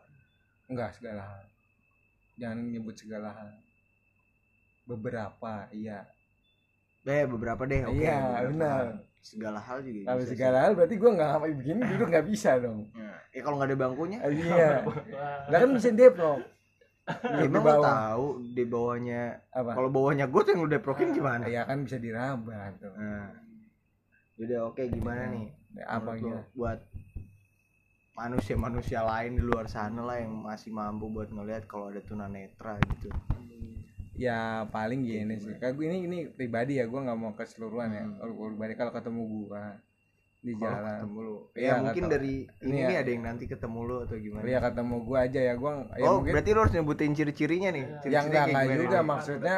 enggak 0.70 0.90
segala 0.98 1.22
hal. 1.22 1.42
Jangan 2.36 2.58
nyebut 2.68 2.96
segala 2.98 3.28
hal. 3.32 3.50
Beberapa 4.86 5.66
iya. 5.72 6.06
Eh 7.06 7.24
beberapa 7.26 7.62
deh 7.64 7.86
oke. 7.86 8.02
Iya, 8.02 8.18
beberapa 8.18 8.50
benar. 8.50 8.84
segala 9.26 9.58
hal 9.58 9.78
juga 9.82 10.06
kalau 10.06 10.22
segala 10.22 10.56
hal 10.62 10.72
berarti 10.78 10.94
gue 11.02 11.10
nggak 11.10 11.28
ngapain 11.34 11.56
begini 11.58 11.80
duduk 11.82 12.06
nggak 12.14 12.26
bisa 12.30 12.50
dong. 12.62 12.86
Nah, 12.94 13.18
ya 13.34 13.40
kalau 13.42 13.56
nggak 13.58 13.70
ada 13.74 13.78
bangkunya. 13.78 14.18
Ah, 14.22 14.30
iya. 14.30 14.70
Lah 15.50 15.58
kan 15.58 15.70
bisa 15.74 15.90
deprok. 15.90 16.40
Ya, 17.06 17.46
emang 17.46 17.62
lo 17.62 17.86
tahu 17.86 18.26
di 18.50 18.64
bawahnya 18.66 19.22
apa? 19.54 19.78
kalau 19.78 19.90
bawahnya 19.94 20.26
gue 20.26 20.42
tuh 20.42 20.52
yang 20.58 20.66
udah 20.66 20.80
prokin 20.82 21.14
gimana? 21.14 21.46
Ya 21.46 21.62
kan 21.62 21.86
bisa 21.86 22.02
diraba 22.02 22.74
tuh. 22.82 22.90
Nah. 22.98 23.30
Udah 24.42 24.58
oke 24.70 24.82
gimana 24.90 25.30
nih? 25.30 25.46
apa 25.84 26.16
gitu 26.16 26.40
buat 26.56 26.80
manusia-manusia 28.16 29.04
lain 29.04 29.36
di 29.36 29.44
luar 29.44 29.68
sana 29.68 30.00
lah 30.00 30.16
yang 30.16 30.32
masih 30.40 30.72
mampu 30.72 31.06
buat 31.06 31.28
ngelihat 31.28 31.68
kalau 31.68 31.92
ada 31.92 32.00
tunanetra 32.00 32.80
gitu. 32.90 33.12
Ya 34.16 34.64
paling 34.66 35.04
gini 35.04 35.36
sih. 35.36 35.52
Kayak 35.60 35.76
gue 35.76 35.84
ini 35.86 35.98
ini 36.02 36.18
pribadi 36.26 36.80
ya 36.80 36.88
gue 36.88 36.96
nggak 36.96 37.14
mau 37.14 37.36
keseluruhan 37.36 37.92
ya. 37.92 38.02
Hmm. 38.02 38.16
kalau 38.16 38.32
gue 38.32 38.46
pribadi 38.50 38.72
kalau 38.72 38.90
ketemu 38.90 39.22
gue 39.28 39.64
di 40.38 40.52
Kalau 40.54 40.62
jalan. 40.64 40.96
ketemu 40.96 41.18
lu. 41.20 41.36
Ya 41.52 41.60
Iya, 41.60 41.72
mungkin 41.82 42.04
dari 42.06 42.34
ini 42.62 42.78
nih 42.78 42.94
ya. 42.94 43.00
ada 43.02 43.10
yang 43.10 43.24
nanti 43.26 43.44
ketemu 43.44 43.78
lu 43.82 43.96
atau 44.00 44.16
gimana? 44.16 44.42
Ya 44.46 44.58
ketemu 44.62 44.94
gue 45.02 45.18
aja 45.18 45.40
ya. 45.42 45.54
Gue 45.54 45.72
ya 45.92 46.04
oh 46.06 46.14
mungkin 46.16 46.32
berarti 46.32 46.50
lu 46.50 46.60
harus 46.64 46.72
nyebutin 46.72 47.12
ciri-cirinya 47.12 47.68
nih. 47.68 47.84
Yang 47.84 48.00
Ciri-cirinya 48.00 48.20
enggak 48.24 48.32
kayak 48.32 48.48
enggak 48.48 48.64
gimana? 48.64 48.80
juga 48.80 48.98
maksudnya. 49.04 49.56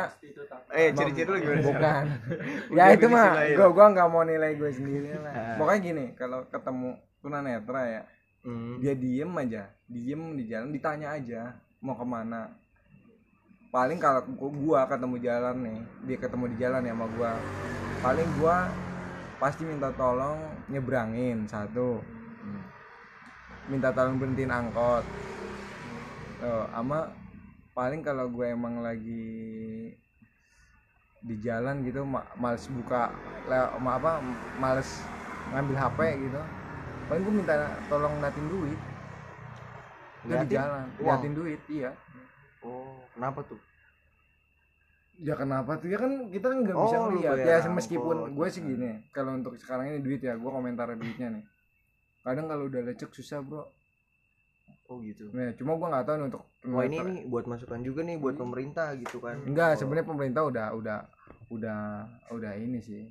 Eh 0.74 0.88
ciri-ciri 0.90 1.28
lu 1.28 1.38
gimana? 1.38 1.62
Bukan. 1.62 2.04
Ya 2.78 2.84
itu 2.90 3.06
mah 3.06 3.28
gue 3.46 3.68
gua 3.70 3.86
nggak 3.94 4.08
mau 4.10 4.22
nilai 4.24 4.50
gue 4.56 4.70
sendiri 4.74 5.14
lah. 5.14 5.30
Ah. 5.30 5.54
pokoknya 5.62 5.80
gini 5.80 6.04
kalau 6.18 6.50
ketemu 6.50 6.88
tunanetra 7.18 7.82
ya 7.86 8.02
Hmm. 8.48 8.80
dia 8.80 8.96
diem 8.96 9.28
aja 9.36 9.68
diem 9.84 10.32
di 10.40 10.48
jalan 10.48 10.72
ditanya 10.72 11.20
aja 11.20 11.52
mau 11.84 11.92
ke 11.92 12.06
mana 12.08 12.48
paling 13.68 14.00
kalau 14.00 14.24
gua- 14.56 14.88
ketemu 14.88 15.16
jalan 15.20 15.56
nih 15.60 15.78
dia 16.08 16.16
ketemu 16.16 16.44
di 16.48 16.56
jalan 16.56 16.88
ya 16.88 16.96
sama 16.96 17.06
gua. 17.12 17.32
Paling 18.00 18.28
gua 18.40 18.56
pasti 19.36 19.62
minta 19.68 19.92
tolong 19.92 20.40
nyebrangin 20.72 21.44
satu. 21.44 22.00
Minta 23.68 23.92
tolong 23.92 24.16
berhentiin 24.16 24.48
angkot. 24.48 25.04
Oh, 26.40 26.64
ama 26.72 27.12
paling 27.74 28.00
kalau 28.00 28.30
gue 28.30 28.46
emang 28.46 28.80
lagi 28.80 29.26
di 31.18 31.34
jalan 31.42 31.82
gitu 31.82 32.06
ma- 32.06 32.30
males 32.38 32.64
buka 32.70 33.10
le- 33.44 33.74
apa 33.74 34.22
males 34.56 35.02
ngambil 35.50 35.76
HP 35.76 35.98
gitu 36.30 36.42
paling 37.08 37.22
gue 37.24 37.34
minta 37.34 37.54
tolong 37.88 38.14
natin 38.20 38.44
duit. 38.46 38.80
Itu 40.18 40.34
di 40.44 40.48
jalan 40.52 40.84
liatin 41.00 41.32
duit 41.32 41.60
iya. 41.72 41.90
Oh 42.60 43.00
kenapa 43.16 43.40
tuh? 43.48 43.60
Ya 45.18 45.34
kenapa 45.34 45.80
tuh? 45.80 45.88
Ya 45.88 45.98
kan 45.98 46.28
kita 46.30 46.46
kan 46.52 46.58
nggak 46.62 46.76
bisa 46.76 46.96
Oh, 47.00 47.08
lu 47.10 47.18
lihat 47.18 47.36
bayar 47.40 47.64
ya 47.64 47.70
meskipun 47.72 48.16
gue 48.36 48.46
sih 48.52 48.62
gini 48.62 49.08
kalau 49.10 49.34
untuk 49.34 49.56
sekarang 49.56 49.90
ini 49.90 49.98
duit 50.04 50.20
ya 50.20 50.36
gue 50.36 50.50
komentar 50.50 50.92
duitnya 50.94 51.32
nih. 51.32 51.44
Kadang 52.22 52.46
kalau 52.46 52.68
udah 52.68 52.80
lecek 52.84 53.10
susah 53.10 53.40
bro. 53.40 53.64
Oh 54.88 55.00
gitu. 55.00 55.32
Nah 55.32 55.52
cuma 55.56 55.80
gue 55.80 55.88
nggak 55.88 56.04
tahu 56.04 56.16
nih 56.16 56.26
untuk 56.28 56.42
wah 56.68 56.84
ini 56.84 56.96
nih 56.96 57.24
buat 57.24 57.44
masukan 57.48 57.80
juga 57.80 58.00
nih 58.04 58.16
buat 58.20 58.36
pemerintah 58.36 58.92
gitu 59.00 59.16
kan. 59.20 59.40
Enggak 59.48 59.74
Kalau- 59.74 59.78
sebenarnya 59.80 60.06
pemerintah 60.06 60.42
udah 60.44 60.66
udah 60.76 60.98
udah 61.48 61.80
udah 62.36 62.52
ini 62.60 62.80
sih. 62.84 63.08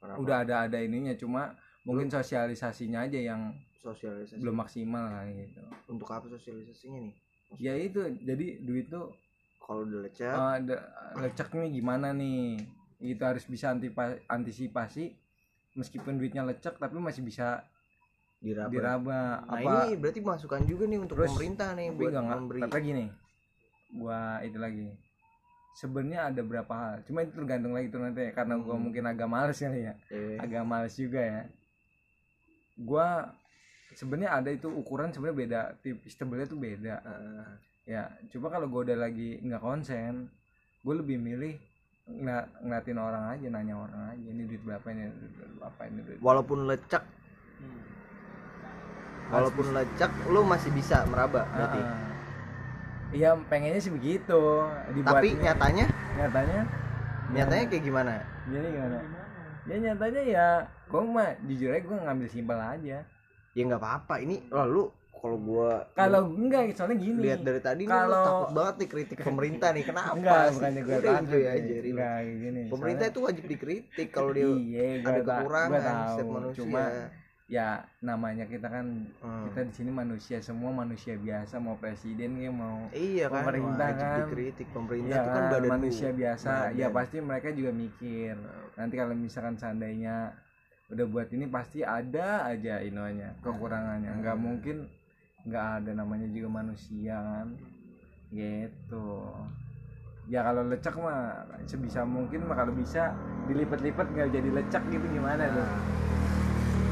Kenapa? 0.00 0.16
udah 0.16 0.36
ada 0.40 0.54
ada 0.64 0.78
ininya 0.80 1.12
cuma 1.12 1.52
mungkin 1.82 2.08
sosialisasinya 2.08 3.08
aja 3.08 3.16
yang 3.16 3.56
sosialisasi. 3.80 4.38
belum 4.38 4.56
maksimal 4.60 5.08
kayak 5.10 5.34
gitu. 5.48 5.62
Untuk 5.88 6.08
apa 6.08 6.26
sosialisasinya 6.28 7.00
nih? 7.00 7.14
Ya 7.58 7.74
itu 7.74 7.98
jadi 8.20 8.62
duit 8.62 8.86
tuh 8.88 9.10
kalau 9.58 9.82
udah 9.82 10.06
lecet 10.06 10.28
eh, 10.28 10.52
ada- 10.60 10.84
leceknya 11.16 11.66
gimana 11.66 12.12
nih? 12.12 12.60
Itu 13.00 13.22
harus 13.24 13.44
bisa 13.44 13.72
antisipasi 14.26 15.16
meskipun 15.72 16.20
duitnya 16.20 16.44
lecek 16.44 16.76
tapi 16.76 17.00
masih 17.00 17.24
bisa 17.24 17.64
diraba. 18.38 18.68
diraba. 18.68 19.20
Nah 19.40 19.56
apa 19.56 19.72
ini 19.88 19.96
berarti 19.96 20.20
masukan 20.20 20.62
juga 20.64 20.84
nih 20.84 21.00
untuk 21.00 21.16
Terus, 21.16 21.32
pemerintah 21.32 21.72
nih 21.72 21.88
buat 21.90 22.12
enggak 22.12 22.22
enggak 22.22 22.38
memberi. 22.38 22.60
tapi 22.60 22.76
gini 22.82 23.04
gua 23.90 24.20
itu 24.44 24.58
lagi. 24.60 24.88
Sebenarnya 25.70 26.28
ada 26.28 26.42
berapa 26.44 26.72
hal 26.72 26.94
cuma 27.06 27.24
itu 27.24 27.32
tergantung 27.32 27.72
lagi 27.72 27.88
tuh 27.88 28.02
nanti 28.02 28.28
karena 28.30 28.58
gua 28.58 28.76
Hmm. 28.76 28.84
mungkin 28.84 29.04
agak 29.06 29.26
males 29.26 29.56
kali 29.56 29.88
ya. 29.88 29.94
Eh, 30.10 30.36
agak 30.36 30.62
males 30.62 30.94
juga 30.94 31.18
ya 31.18 31.40
gua 32.80 33.28
sebenarnya 33.94 34.30
ada 34.38 34.50
itu 34.50 34.68
ukuran 34.70 35.10
sebenarnya 35.10 35.38
beda 35.38 35.60
tipis 35.82 36.14
tebelnya 36.14 36.46
tuh 36.46 36.58
beda. 36.58 36.94
Eh, 37.02 37.46
ya 37.96 38.06
coba 38.36 38.58
kalau 38.58 38.66
gue 38.70 38.80
udah 38.90 38.98
lagi 38.98 39.40
nggak 39.42 39.62
konsen 39.62 40.30
gue 40.80 40.94
lebih 40.94 41.18
milih 41.18 41.58
ngeliat, 42.06 42.46
ngeliatin 42.62 42.98
orang 42.98 43.24
aja 43.34 43.46
nanya 43.50 43.74
orang 43.76 44.02
aja 44.14 44.26
ini 44.30 44.42
duit 44.46 44.62
berapa 44.62 44.86
ini? 44.94 45.10
Duit 45.10 45.52
berapa 45.58 45.80
ini 45.90 46.00
duit? 46.06 46.18
Walaupun 46.22 46.58
lecek. 46.70 47.04
Hmm. 47.60 47.82
walaupun 49.30 49.66
lecek 49.76 50.10
lu 50.32 50.42
masih 50.42 50.70
bisa 50.74 51.04
meraba 51.06 51.46
berarti. 51.54 51.82
Iya 53.10 53.34
pengennya 53.50 53.82
sih 53.82 53.92
begitu. 53.92 54.42
Dibuat 54.94 55.18
tapi 55.18 55.34
nyatanya? 55.38 55.86
Nyatanya? 56.18 56.62
Nyatanya 57.34 57.64
kayak 57.68 57.84
gimana? 57.84 58.12
Jadi 58.50 58.66
gimana 58.70 59.19
ya 59.70 59.76
nyatanya 59.80 60.22
ya 60.24 60.46
gue 60.84 61.00
mah 61.00 61.30
jujur 61.44 61.70
aja 61.70 61.80
gue 61.80 61.96
ngambil 61.96 62.26
simpel 62.26 62.58
aja. 62.58 62.98
Ya 63.50 63.62
nggak 63.64 63.78
apa-apa. 63.78 64.14
Ini 64.18 64.46
lalu 64.48 64.90
kalau 65.12 65.36
gua 65.36 65.84
kalau 65.92 66.32
enggak 66.32 66.72
soalnya 66.72 66.96
gini. 66.96 67.20
Lihat 67.20 67.40
dari 67.40 67.60
tadi 67.60 67.82
nih 67.82 67.92
lu 67.92 67.94
kalau- 68.08 68.24
takut 68.24 68.50
banget 68.52 68.74
nih 68.76 68.88
kritik 68.88 69.18
pemerintah 69.28 69.68
nih. 69.70 69.84
Kenapa 69.84 70.12
enggak 70.12 70.40
sih? 70.40 70.54
bukannya 70.56 70.80
gue 70.80 70.90
Udah 70.92 71.02
takut 71.12 71.30
aja 71.36 71.52
enggak 71.52 72.10
kayak 72.16 72.36
gini 72.36 72.60
pemerintah 72.66 72.80
Soalnya- 73.00 73.12
itu 73.12 73.20
wajib 73.22 73.44
dikritik 73.46 74.08
kalau 74.10 74.30
dia 74.36 74.46
iya 74.48 74.86
ada 75.00 75.20
kekurangan 75.20 75.80
tahu. 75.80 76.08
setiap 76.10 76.28
manusia. 76.28 76.58
Cuma 76.58 76.82
ya 77.50 77.68
namanya 77.98 78.46
kita 78.46 78.62
kan 78.64 78.86
Hmm. 79.18 79.42
kita 79.44 79.66
di 79.66 79.74
sini 79.74 79.90
manusia 79.90 80.38
semua 80.38 80.70
manusia 80.72 81.18
biasa 81.18 81.58
mau 81.58 81.74
presiden 81.74 82.38
ya 82.38 82.46
mau 82.48 82.86
iya 82.90 83.26
kan 83.26 83.42
pemerintah 83.42 83.90
wajib 83.90 83.98
kan. 84.00 84.18
dikritik 84.22 84.68
pemerintah 84.70 85.10
Iya 85.10 85.18
itu 85.18 85.28
kan 85.28 85.34
kan, 85.36 85.52
badan 85.52 85.70
manusia 85.72 86.08
lu. 86.08 86.16
biasa 86.16 86.50
Badan. 86.64 86.78
ya 86.78 86.88
pasti 86.88 87.16
mereka 87.18 87.48
juga 87.50 87.70
mikir 87.72 88.34
nanti 88.72 88.94
kalau 88.94 89.14
misalkan 89.14 89.54
seandainya 89.56 90.16
udah 90.88 91.06
buat 91.06 91.28
ini 91.28 91.46
pasti 91.46 91.82
ada 91.82 92.46
aja 92.46 92.78
inonya 92.80 93.34
kekurangannya 93.40 94.10
nggak 94.16 94.32
Hmm. 94.32 94.44
mungkin 94.44 94.76
nggak 95.42 95.66
ada 95.76 95.90
namanya 95.92 96.26
juga 96.28 96.48
manusia 96.52 97.18
kan 97.18 97.50
gitu 98.30 99.26
ya 100.24 100.40
kalau 100.40 100.62
lecek 100.64 100.94
mah 100.94 101.34
sebisa 101.64 102.06
mungkin 102.06 102.46
mah 102.46 102.54
kalau 102.54 102.70
bisa 102.70 103.10
dilipat-lipat 103.44 104.06
nggak 104.08 104.30
jadi 104.30 104.50
lecek 104.52 104.82
gitu 104.88 105.06
gimana 105.08 105.50
tuh 105.50 105.66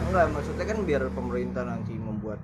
enggak 0.08 0.26
maksudnya 0.32 0.64
kan 0.64 0.78
biar 0.88 1.02
pemerintah 1.12 1.62
nanti 1.68 1.92
membuat 1.94 2.40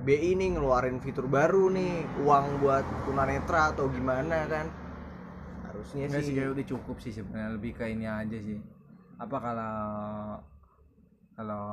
BI 0.00 0.32
nih 0.32 0.56
ngeluarin 0.56 0.96
fitur 1.04 1.28
baru 1.28 1.68
nih 1.68 2.08
uang 2.24 2.64
buat 2.64 2.86
tunanetra 3.04 3.76
atau 3.76 3.90
gimana 3.92 4.48
kan? 4.48 4.66
Harusnya 5.68 6.08
Enggak 6.08 6.24
sih. 6.24 6.32
sih 6.32 6.48
udah 6.48 6.66
cukup 6.66 6.96
sih 7.04 7.12
sebenarnya 7.12 7.50
lebih 7.60 7.72
ke 7.76 7.84
ini 7.84 8.08
aja 8.08 8.38
sih. 8.40 8.56
Apa 9.20 9.36
kalau 9.36 9.76
kalau 11.36 11.66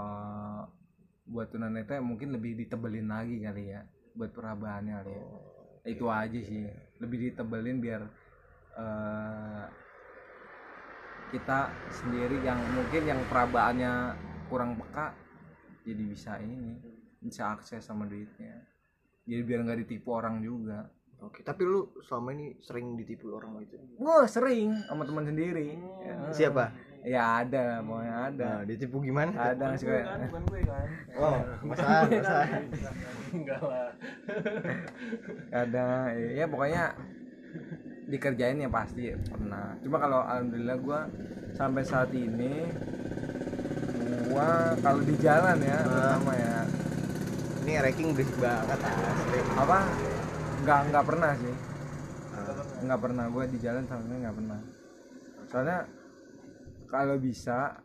buat 1.27 1.47
tunanetra 1.51 2.03
mungkin 2.03 2.35
lebih 2.35 2.59
ditebelin 2.59 3.07
lagi 3.07 3.39
kali 3.43 3.63
ya 3.71 3.81
buat 4.11 4.35
perabahannya 4.35 4.93
kali 5.03 5.11
ya. 5.15 5.25
Itu 5.87 6.11
aja 6.11 6.39
sih 6.43 6.67
lebih 6.99 7.31
ditebelin 7.31 7.79
biar 7.79 8.01
eh, 8.75 9.65
kita 11.31 11.71
sendiri 11.91 12.43
yang 12.43 12.59
mungkin 12.75 13.03
yang 13.07 13.19
perabaannya 13.31 13.93
kurang 14.47 14.75
peka 14.79 15.13
jadi 15.83 16.03
bisa 16.03 16.39
ini 16.39 16.79
bisa 17.19 17.53
akses 17.53 17.83
sama 17.83 18.07
duitnya 18.07 18.63
jadi 19.27 19.41
biar 19.43 19.59
nggak 19.63 19.79
ditipu 19.83 20.15
orang 20.15 20.39
juga 20.39 20.87
oke 21.19 21.43
tapi 21.43 21.63
lu 21.65 21.91
selama 22.03 22.31
ini 22.33 22.55
sering 22.61 22.95
ditipu 22.95 23.31
orang 23.31 23.59
gitu 23.65 23.75
Wah 23.97 24.23
sering 24.29 24.77
sama 24.85 25.01
teman 25.03 25.25
sendiri. 25.25 25.75
Ya, 26.03 26.15
siapa 26.31 26.71
Ya 27.07 27.39
ada, 27.39 27.79
pokoknya 27.85 28.15
ada. 28.33 28.49
nah 28.51 28.59
ditipu 28.67 28.99
gimana 28.99 29.31
Ada 29.31 29.79
gue 29.79 30.01
kan, 30.03 30.19
bukan 30.27 30.43
gue 30.49 30.61
kan. 30.65 30.87
oh 31.15 31.37
masalah 31.63 32.03
masalah 32.09 32.47
Enggak 33.31 33.61
lah. 33.63 33.91
Ada, 35.53 35.87
ya 36.35 36.45
pokoknya 36.49 36.83
dikerjain 38.07 38.63
ya 38.63 38.69
pasti 38.71 39.11
pernah. 39.27 39.75
Cuma 39.83 39.97
kalau 39.99 40.19
alhamdulillah 40.23 40.77
gua 40.79 40.99
sampai 41.55 41.83
saat 41.83 42.11
ini 42.15 42.63
gua 44.29 44.75
kalau 44.83 45.01
di 45.03 45.15
jalan 45.19 45.57
ya, 45.63 45.77
terutama 45.83 46.31
ya. 46.35 46.55
Ini 47.67 47.83
ranking 47.83 48.15
berisik 48.15 48.37
banget 48.39 48.79
asli. 48.79 49.39
Apa? 49.59 49.77
Nggak 50.63 50.79
nggak 50.87 51.05
pernah 51.05 51.31
sih. 51.35 51.55
Nggak 52.87 52.99
pernah. 53.03 53.25
Gue 53.27 53.43
di 53.51 53.57
jalan 53.59 53.83
sama 53.83 54.07
nggak 54.07 54.35
pernah. 54.39 54.59
Soalnya 55.51 55.79
kalau 56.87 57.19
bisa 57.19 57.75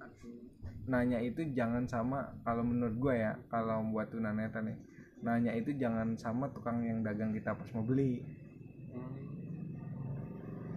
nanya 0.86 1.18
itu 1.18 1.42
jangan 1.54 1.86
sama 1.86 2.30
kalau 2.46 2.62
menurut 2.66 2.94
gue 2.98 3.14
ya 3.14 3.38
kalau 3.46 3.86
buat 3.94 4.10
tunanetra 4.10 4.66
nih 4.66 4.74
nanya 5.22 5.54
itu 5.54 5.70
jangan 5.78 6.18
sama 6.18 6.50
tukang 6.50 6.82
yang 6.82 7.02
dagang 7.02 7.34
kita 7.34 7.54
pas 7.54 7.70
mau 7.74 7.82
beli. 7.86 8.22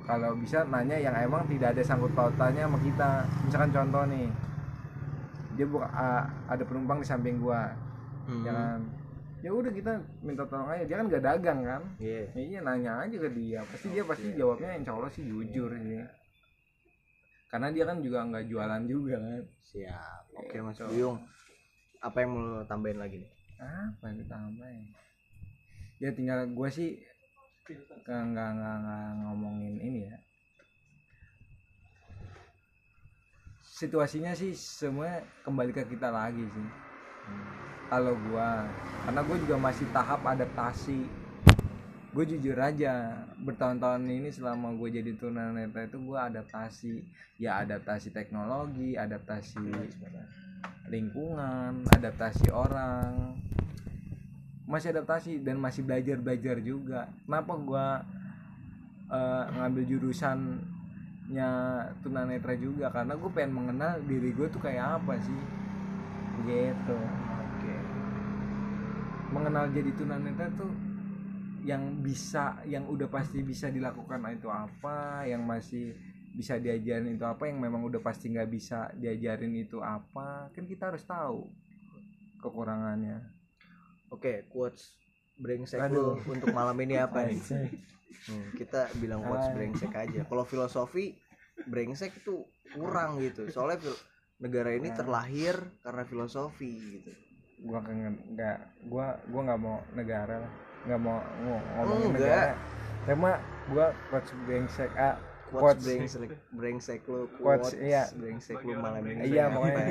Kalau 0.06 0.38
bisa 0.38 0.66
nanya 0.66 0.98
yang 0.98 1.14
emang 1.18 1.50
tidak 1.50 1.74
ada 1.74 1.82
sangkut 1.82 2.14
pautannya 2.14 2.66
sama 2.66 2.78
kita. 2.82 3.26
Misalkan 3.46 3.70
contoh 3.74 4.04
nih 4.10 4.30
dia 5.56 5.66
buka 5.66 5.88
a- 5.88 6.28
ada 6.48 6.64
penumpang 6.64 7.00
di 7.00 7.08
samping 7.08 7.40
gua. 7.40 7.72
Hmm. 8.26 8.42
jangan 8.42 8.80
ya 9.40 9.54
udah 9.54 9.70
kita 9.70 9.94
minta 10.20 10.44
tolong 10.46 10.66
aja. 10.68 10.84
Dia 10.84 10.96
kan 10.98 11.06
gak 11.08 11.24
dagang 11.24 11.60
kan? 11.62 11.82
Iya. 11.98 12.22
Ya 12.34 12.42
iya 12.42 12.60
nanya 12.60 12.92
aja 13.02 13.16
ke 13.16 13.30
dia. 13.30 13.62
Pasti 13.64 13.88
dia 13.90 14.02
pasti 14.02 14.34
jawabnya 14.34 14.74
insya 14.74 14.94
Allah 14.94 15.12
sih 15.12 15.22
jujur 15.22 15.70
sih. 15.76 16.02
Karena 17.46 17.70
dia 17.70 17.86
kan 17.86 18.02
juga 18.02 18.26
nggak 18.26 18.50
jualan 18.50 18.84
juga 18.84 19.16
kan? 19.22 19.46
Siap. 19.64 20.24
Oke 20.36 20.50
Gitu. 20.52 20.66
mas 20.66 20.82
Buyung. 20.82 21.18
Apa 22.02 22.18
yang 22.20 22.30
mau 22.34 22.66
tambahin 22.66 22.98
lagi 22.98 23.22
nih? 23.22 23.32
Apa 23.62 24.04
yang 24.10 24.18
ditambahin? 24.20 24.84
Ya 26.02 26.10
tinggal 26.12 26.50
gue 26.50 26.70
sih 26.70 26.90
nggak 28.04 28.50
nggak 28.58 29.10
ngomongin 29.24 29.76
ini 29.80 30.10
ya 30.10 30.18
situasinya 33.76 34.32
sih 34.32 34.56
semua 34.56 35.20
kembali 35.44 35.76
ke 35.76 35.84
kita 35.84 36.08
lagi 36.08 36.48
sih. 36.48 36.68
Kalau 37.92 38.16
gua 38.32 38.64
karena 39.04 39.22
gue 39.28 39.38
juga 39.44 39.56
masih 39.60 39.84
tahap 39.92 40.24
adaptasi. 40.24 41.04
Gue 42.16 42.24
jujur 42.24 42.56
aja 42.56 43.12
bertahun-tahun 43.44 44.08
ini 44.08 44.32
selama 44.32 44.72
gue 44.80 45.04
jadi 45.04 45.12
tunanetra 45.20 45.92
itu 45.92 46.00
gue 46.00 46.16
adaptasi. 46.16 47.04
Ya 47.36 47.60
adaptasi 47.60 48.16
teknologi 48.16 48.96
adaptasi 48.96 49.60
lingkungan 50.88 51.84
adaptasi 51.92 52.48
orang. 52.56 53.36
Masih 54.72 54.96
adaptasi 54.96 55.44
dan 55.44 55.60
masih 55.60 55.84
belajar 55.84 56.16
belajar 56.24 56.64
juga. 56.64 57.12
Kenapa 57.28 57.54
gue 57.60 57.88
ngambil 59.60 59.84
jurusannya 61.26 61.50
tunanetra 62.06 62.54
juga 62.54 62.94
karena 62.94 63.18
gue 63.18 63.32
pengen 63.34 63.54
mengenal 63.58 63.98
diri 64.06 64.30
gue 64.34 64.48
tuh 64.50 64.62
kayak 64.62 65.02
apa 65.02 65.18
sih. 65.18 65.42
Gitu. 66.46 66.98
Oke. 67.42 67.76
Mengenal 69.34 69.66
jadi 69.74 69.90
tunanetra 69.98 70.54
tuh 70.54 70.70
yang 71.66 71.98
bisa 72.06 72.62
yang 72.70 72.86
udah 72.86 73.10
pasti 73.10 73.42
bisa 73.42 73.74
dilakukan 73.74 74.22
itu 74.38 74.46
apa 74.54 75.26
yang 75.26 75.42
masih 75.50 75.98
bisa 76.38 76.62
diajarin 76.62 77.18
itu 77.18 77.26
apa 77.26 77.50
yang 77.50 77.58
memang 77.58 77.82
udah 77.90 77.98
pasti 78.06 78.30
nggak 78.30 78.52
bisa 78.54 78.94
diajarin 78.94 79.56
itu 79.58 79.82
apa 79.82 80.54
kan 80.54 80.70
kita 80.70 80.94
harus 80.94 81.02
tahu 81.10 81.50
kekurangannya. 82.38 83.18
Oke 84.14 84.46
quotes 84.54 84.94
brengsek 85.38 85.80
Aduh. 85.80 86.16
lu 86.18 86.32
untuk 86.32 86.50
malam 86.52 86.76
ini 86.78 86.96
apa 86.96 87.24
nih 87.24 87.36
Brengsek. 87.36 87.70
Hmm, 88.26 88.48
kita 88.56 88.90
bilang 88.96 89.22
quotes 89.22 89.52
brengsek 89.52 89.94
aja 89.94 90.22
kalau 90.24 90.44
filosofi 90.44 91.14
brengsek 91.64 92.16
itu 92.16 92.42
kurang 92.72 93.20
gitu 93.20 93.46
soalnya 93.48 93.80
negara 94.38 94.72
ini 94.72 94.90
Ah. 94.90 94.96
terlahir 94.96 95.56
karena 95.80 96.04
filosofi 96.04 96.72
gitu 96.96 97.12
gua 97.62 97.80
kangen 97.80 98.16
nggak 98.30 98.58
gua 98.86 99.16
gua 99.26 99.42
nggak 99.44 99.62
mau 99.62 99.78
negara 99.92 100.36
lah 100.40 100.52
nggak 100.84 101.00
mau 101.00 101.18
ngo- 101.40 101.66
ngomongin 101.76 102.08
Enggak. 102.08 102.20
negara 102.20 102.54
cuma 103.06 103.32
gua 103.68 103.88
quotes 104.10 104.32
brengsek 104.42 104.92
ah 104.94 105.16
quotes 105.46 105.62
quotes 105.62 105.84
brengsek 105.86 106.30
brengsek 106.52 107.02
lu 107.06 107.20
Quotes, 107.32 107.40
quotes 107.70 107.74
iya. 107.78 108.04
brengsek 108.12 108.58
lu 108.60 108.74
malam 108.76 109.04
ini 109.04 109.30
Iya, 109.30 109.44
pokoknya. 109.48 109.86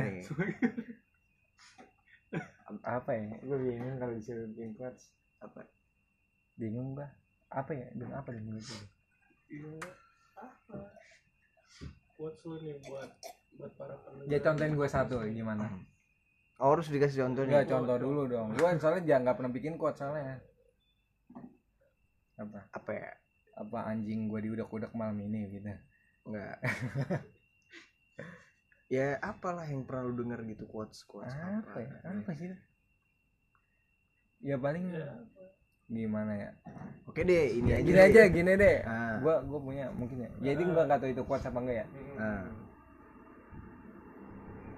apa 2.83 3.11
ya 3.13 3.25
gua 3.41 3.57
bingung 3.57 3.97
kalau 3.97 4.13
disuruh 4.13 4.49
bikin 4.51 4.75
quotes 4.75 5.15
apa? 5.45 5.61
Bingung 6.57 6.97
gua 6.97 7.09
apa 7.53 7.71
ya? 7.77 7.87
Dengan 7.93 8.19
apa 8.19 8.31
dengan 8.33 8.59
itu 8.59 8.75
Iya, 9.53 9.71
apa? 10.41 10.79
Quotes 12.17 12.43
lu 12.49 12.57
nih 12.63 12.75
buat 12.89 13.11
buat 13.61 13.73
para 13.77 13.95
pendengar. 14.03 14.33
Ya 14.33 14.39
contohin 14.41 14.75
gua 14.75 14.89
satu 14.89 15.23
gimana? 15.29 15.69
Oh 16.63 16.73
harus 16.73 16.89
dikasih 16.89 17.27
contoh 17.27 17.43
nih 17.45 17.61
Enggak 17.61 17.71
contoh 17.71 17.97
dulu 18.01 18.23
dong. 18.31 18.49
Gua 18.57 18.73
soalnya 18.81 19.03
jangan 19.05 19.21
nggak 19.29 19.37
pernah 19.39 19.53
bikin 19.53 19.75
quotes 19.77 19.99
soalnya. 20.01 20.41
Apa? 22.41 22.59
Apa 22.73 22.91
ya? 22.91 23.11
Apa 23.55 23.79
anjing 23.87 24.27
gua 24.27 24.41
diudak-udak 24.43 24.91
malam 24.97 25.19
ini 25.23 25.61
gitu? 25.61 25.71
Enggak 26.25 26.57
ya 28.95 29.17
apalah 29.25 29.65
yang 29.67 29.83
pernah 29.89 30.07
lu 30.07 30.15
denger 30.23 30.45
gitu 30.55 30.65
quotes 30.69 31.03
quotes 31.09 31.33
apa 31.33 31.79
ya? 31.83 31.91
apa 32.05 32.31
sih 32.37 32.53
ya 34.45 34.57
paling 34.57 34.85
Ya, 34.93 35.09
gimana 35.87 36.33
ya? 36.35 36.51
Oke 37.05 37.21
deh 37.23 37.45
ini 37.55 37.69
Ya, 37.71 37.77
aja 37.77 37.85
gini 37.85 37.95
deh. 37.95 38.05
aja 38.07 38.23
gini 38.27 38.53
deh. 38.55 38.77
Ah. 38.83 39.17
gua 39.21 39.41
gua 39.43 39.61
punya 39.61 39.89
mungkin 39.91 40.17
ya. 40.21 40.31
Jadi 40.43 40.63
gua 40.67 40.85
nggak 40.85 40.99
tahu 40.99 41.11
itu 41.11 41.23
quotes 41.23 41.45
apa 41.45 41.59
enggak 41.59 41.77
ya. 41.77 41.87
Hmm, 41.87 42.17
Ah. 42.17 42.45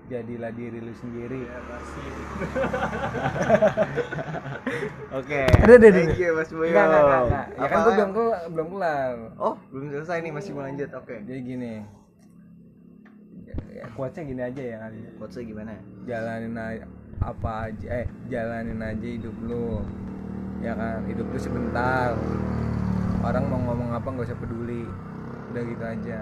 jadilah 0.06 0.50
diri 0.50 0.78
lu 0.78 0.92
sendiri. 0.92 1.40
Ya 1.42 1.58
pasti. 1.62 2.02
Oke. 5.16 5.40
Ada, 5.46 5.74
ada. 5.74 5.88
thank 5.90 6.14
you 6.16 6.30
mas 6.32 6.50
Boyo. 6.50 6.68
Enggak 6.68 6.84
enggak 6.84 7.02
enggak, 7.02 7.22
enggak. 7.22 7.46
ya 7.54 7.66
kan 7.66 7.78
gua 7.78 7.92
belum 7.92 8.10
kelar 8.12 8.40
belum 8.50 8.68
kelar. 8.70 9.14
Oh 9.36 9.54
belum 9.70 9.86
selesai 9.92 10.18
nih 10.20 10.32
masih 10.32 10.50
mau 10.52 10.62
lanjut. 10.62 10.88
Oke. 10.92 11.16
Jadi 11.22 11.40
gini. 11.40 11.72
Ya, 13.46 13.54
ya, 13.72 13.84
quotesnya 13.94 14.22
gini 14.26 14.42
aja 14.42 14.62
ya 14.64 14.76
kali 14.80 14.98
ya. 15.00 15.10
quotesnya 15.16 15.44
gimana? 15.44 15.70
Jalanin 16.04 16.54
aja 16.54 16.86
apa 17.20 17.72
aja 17.72 17.86
eh 18.04 18.06
jalanin 18.28 18.80
aja 18.82 19.06
hidup 19.06 19.36
lu 19.46 19.80
ya 20.60 20.76
kan 20.76 21.04
hidup 21.08 21.26
lu 21.32 21.38
sebentar 21.40 22.12
orang 23.24 23.44
mau 23.48 23.60
ngomong 23.72 23.90
apa 23.96 24.06
nggak 24.06 24.26
usah 24.30 24.38
peduli 24.38 24.84
udah 25.52 25.62
gitu 25.64 25.84
aja 25.84 26.18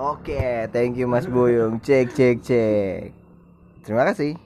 Oke, 0.00 0.70
thank 0.72 0.96
you 0.96 1.04
Mas 1.10 1.26
Boyong. 1.26 1.82
Cek, 1.82 2.14
cek, 2.14 2.40
cek. 2.40 3.10
Terima 3.84 4.06
kasih. 4.06 4.38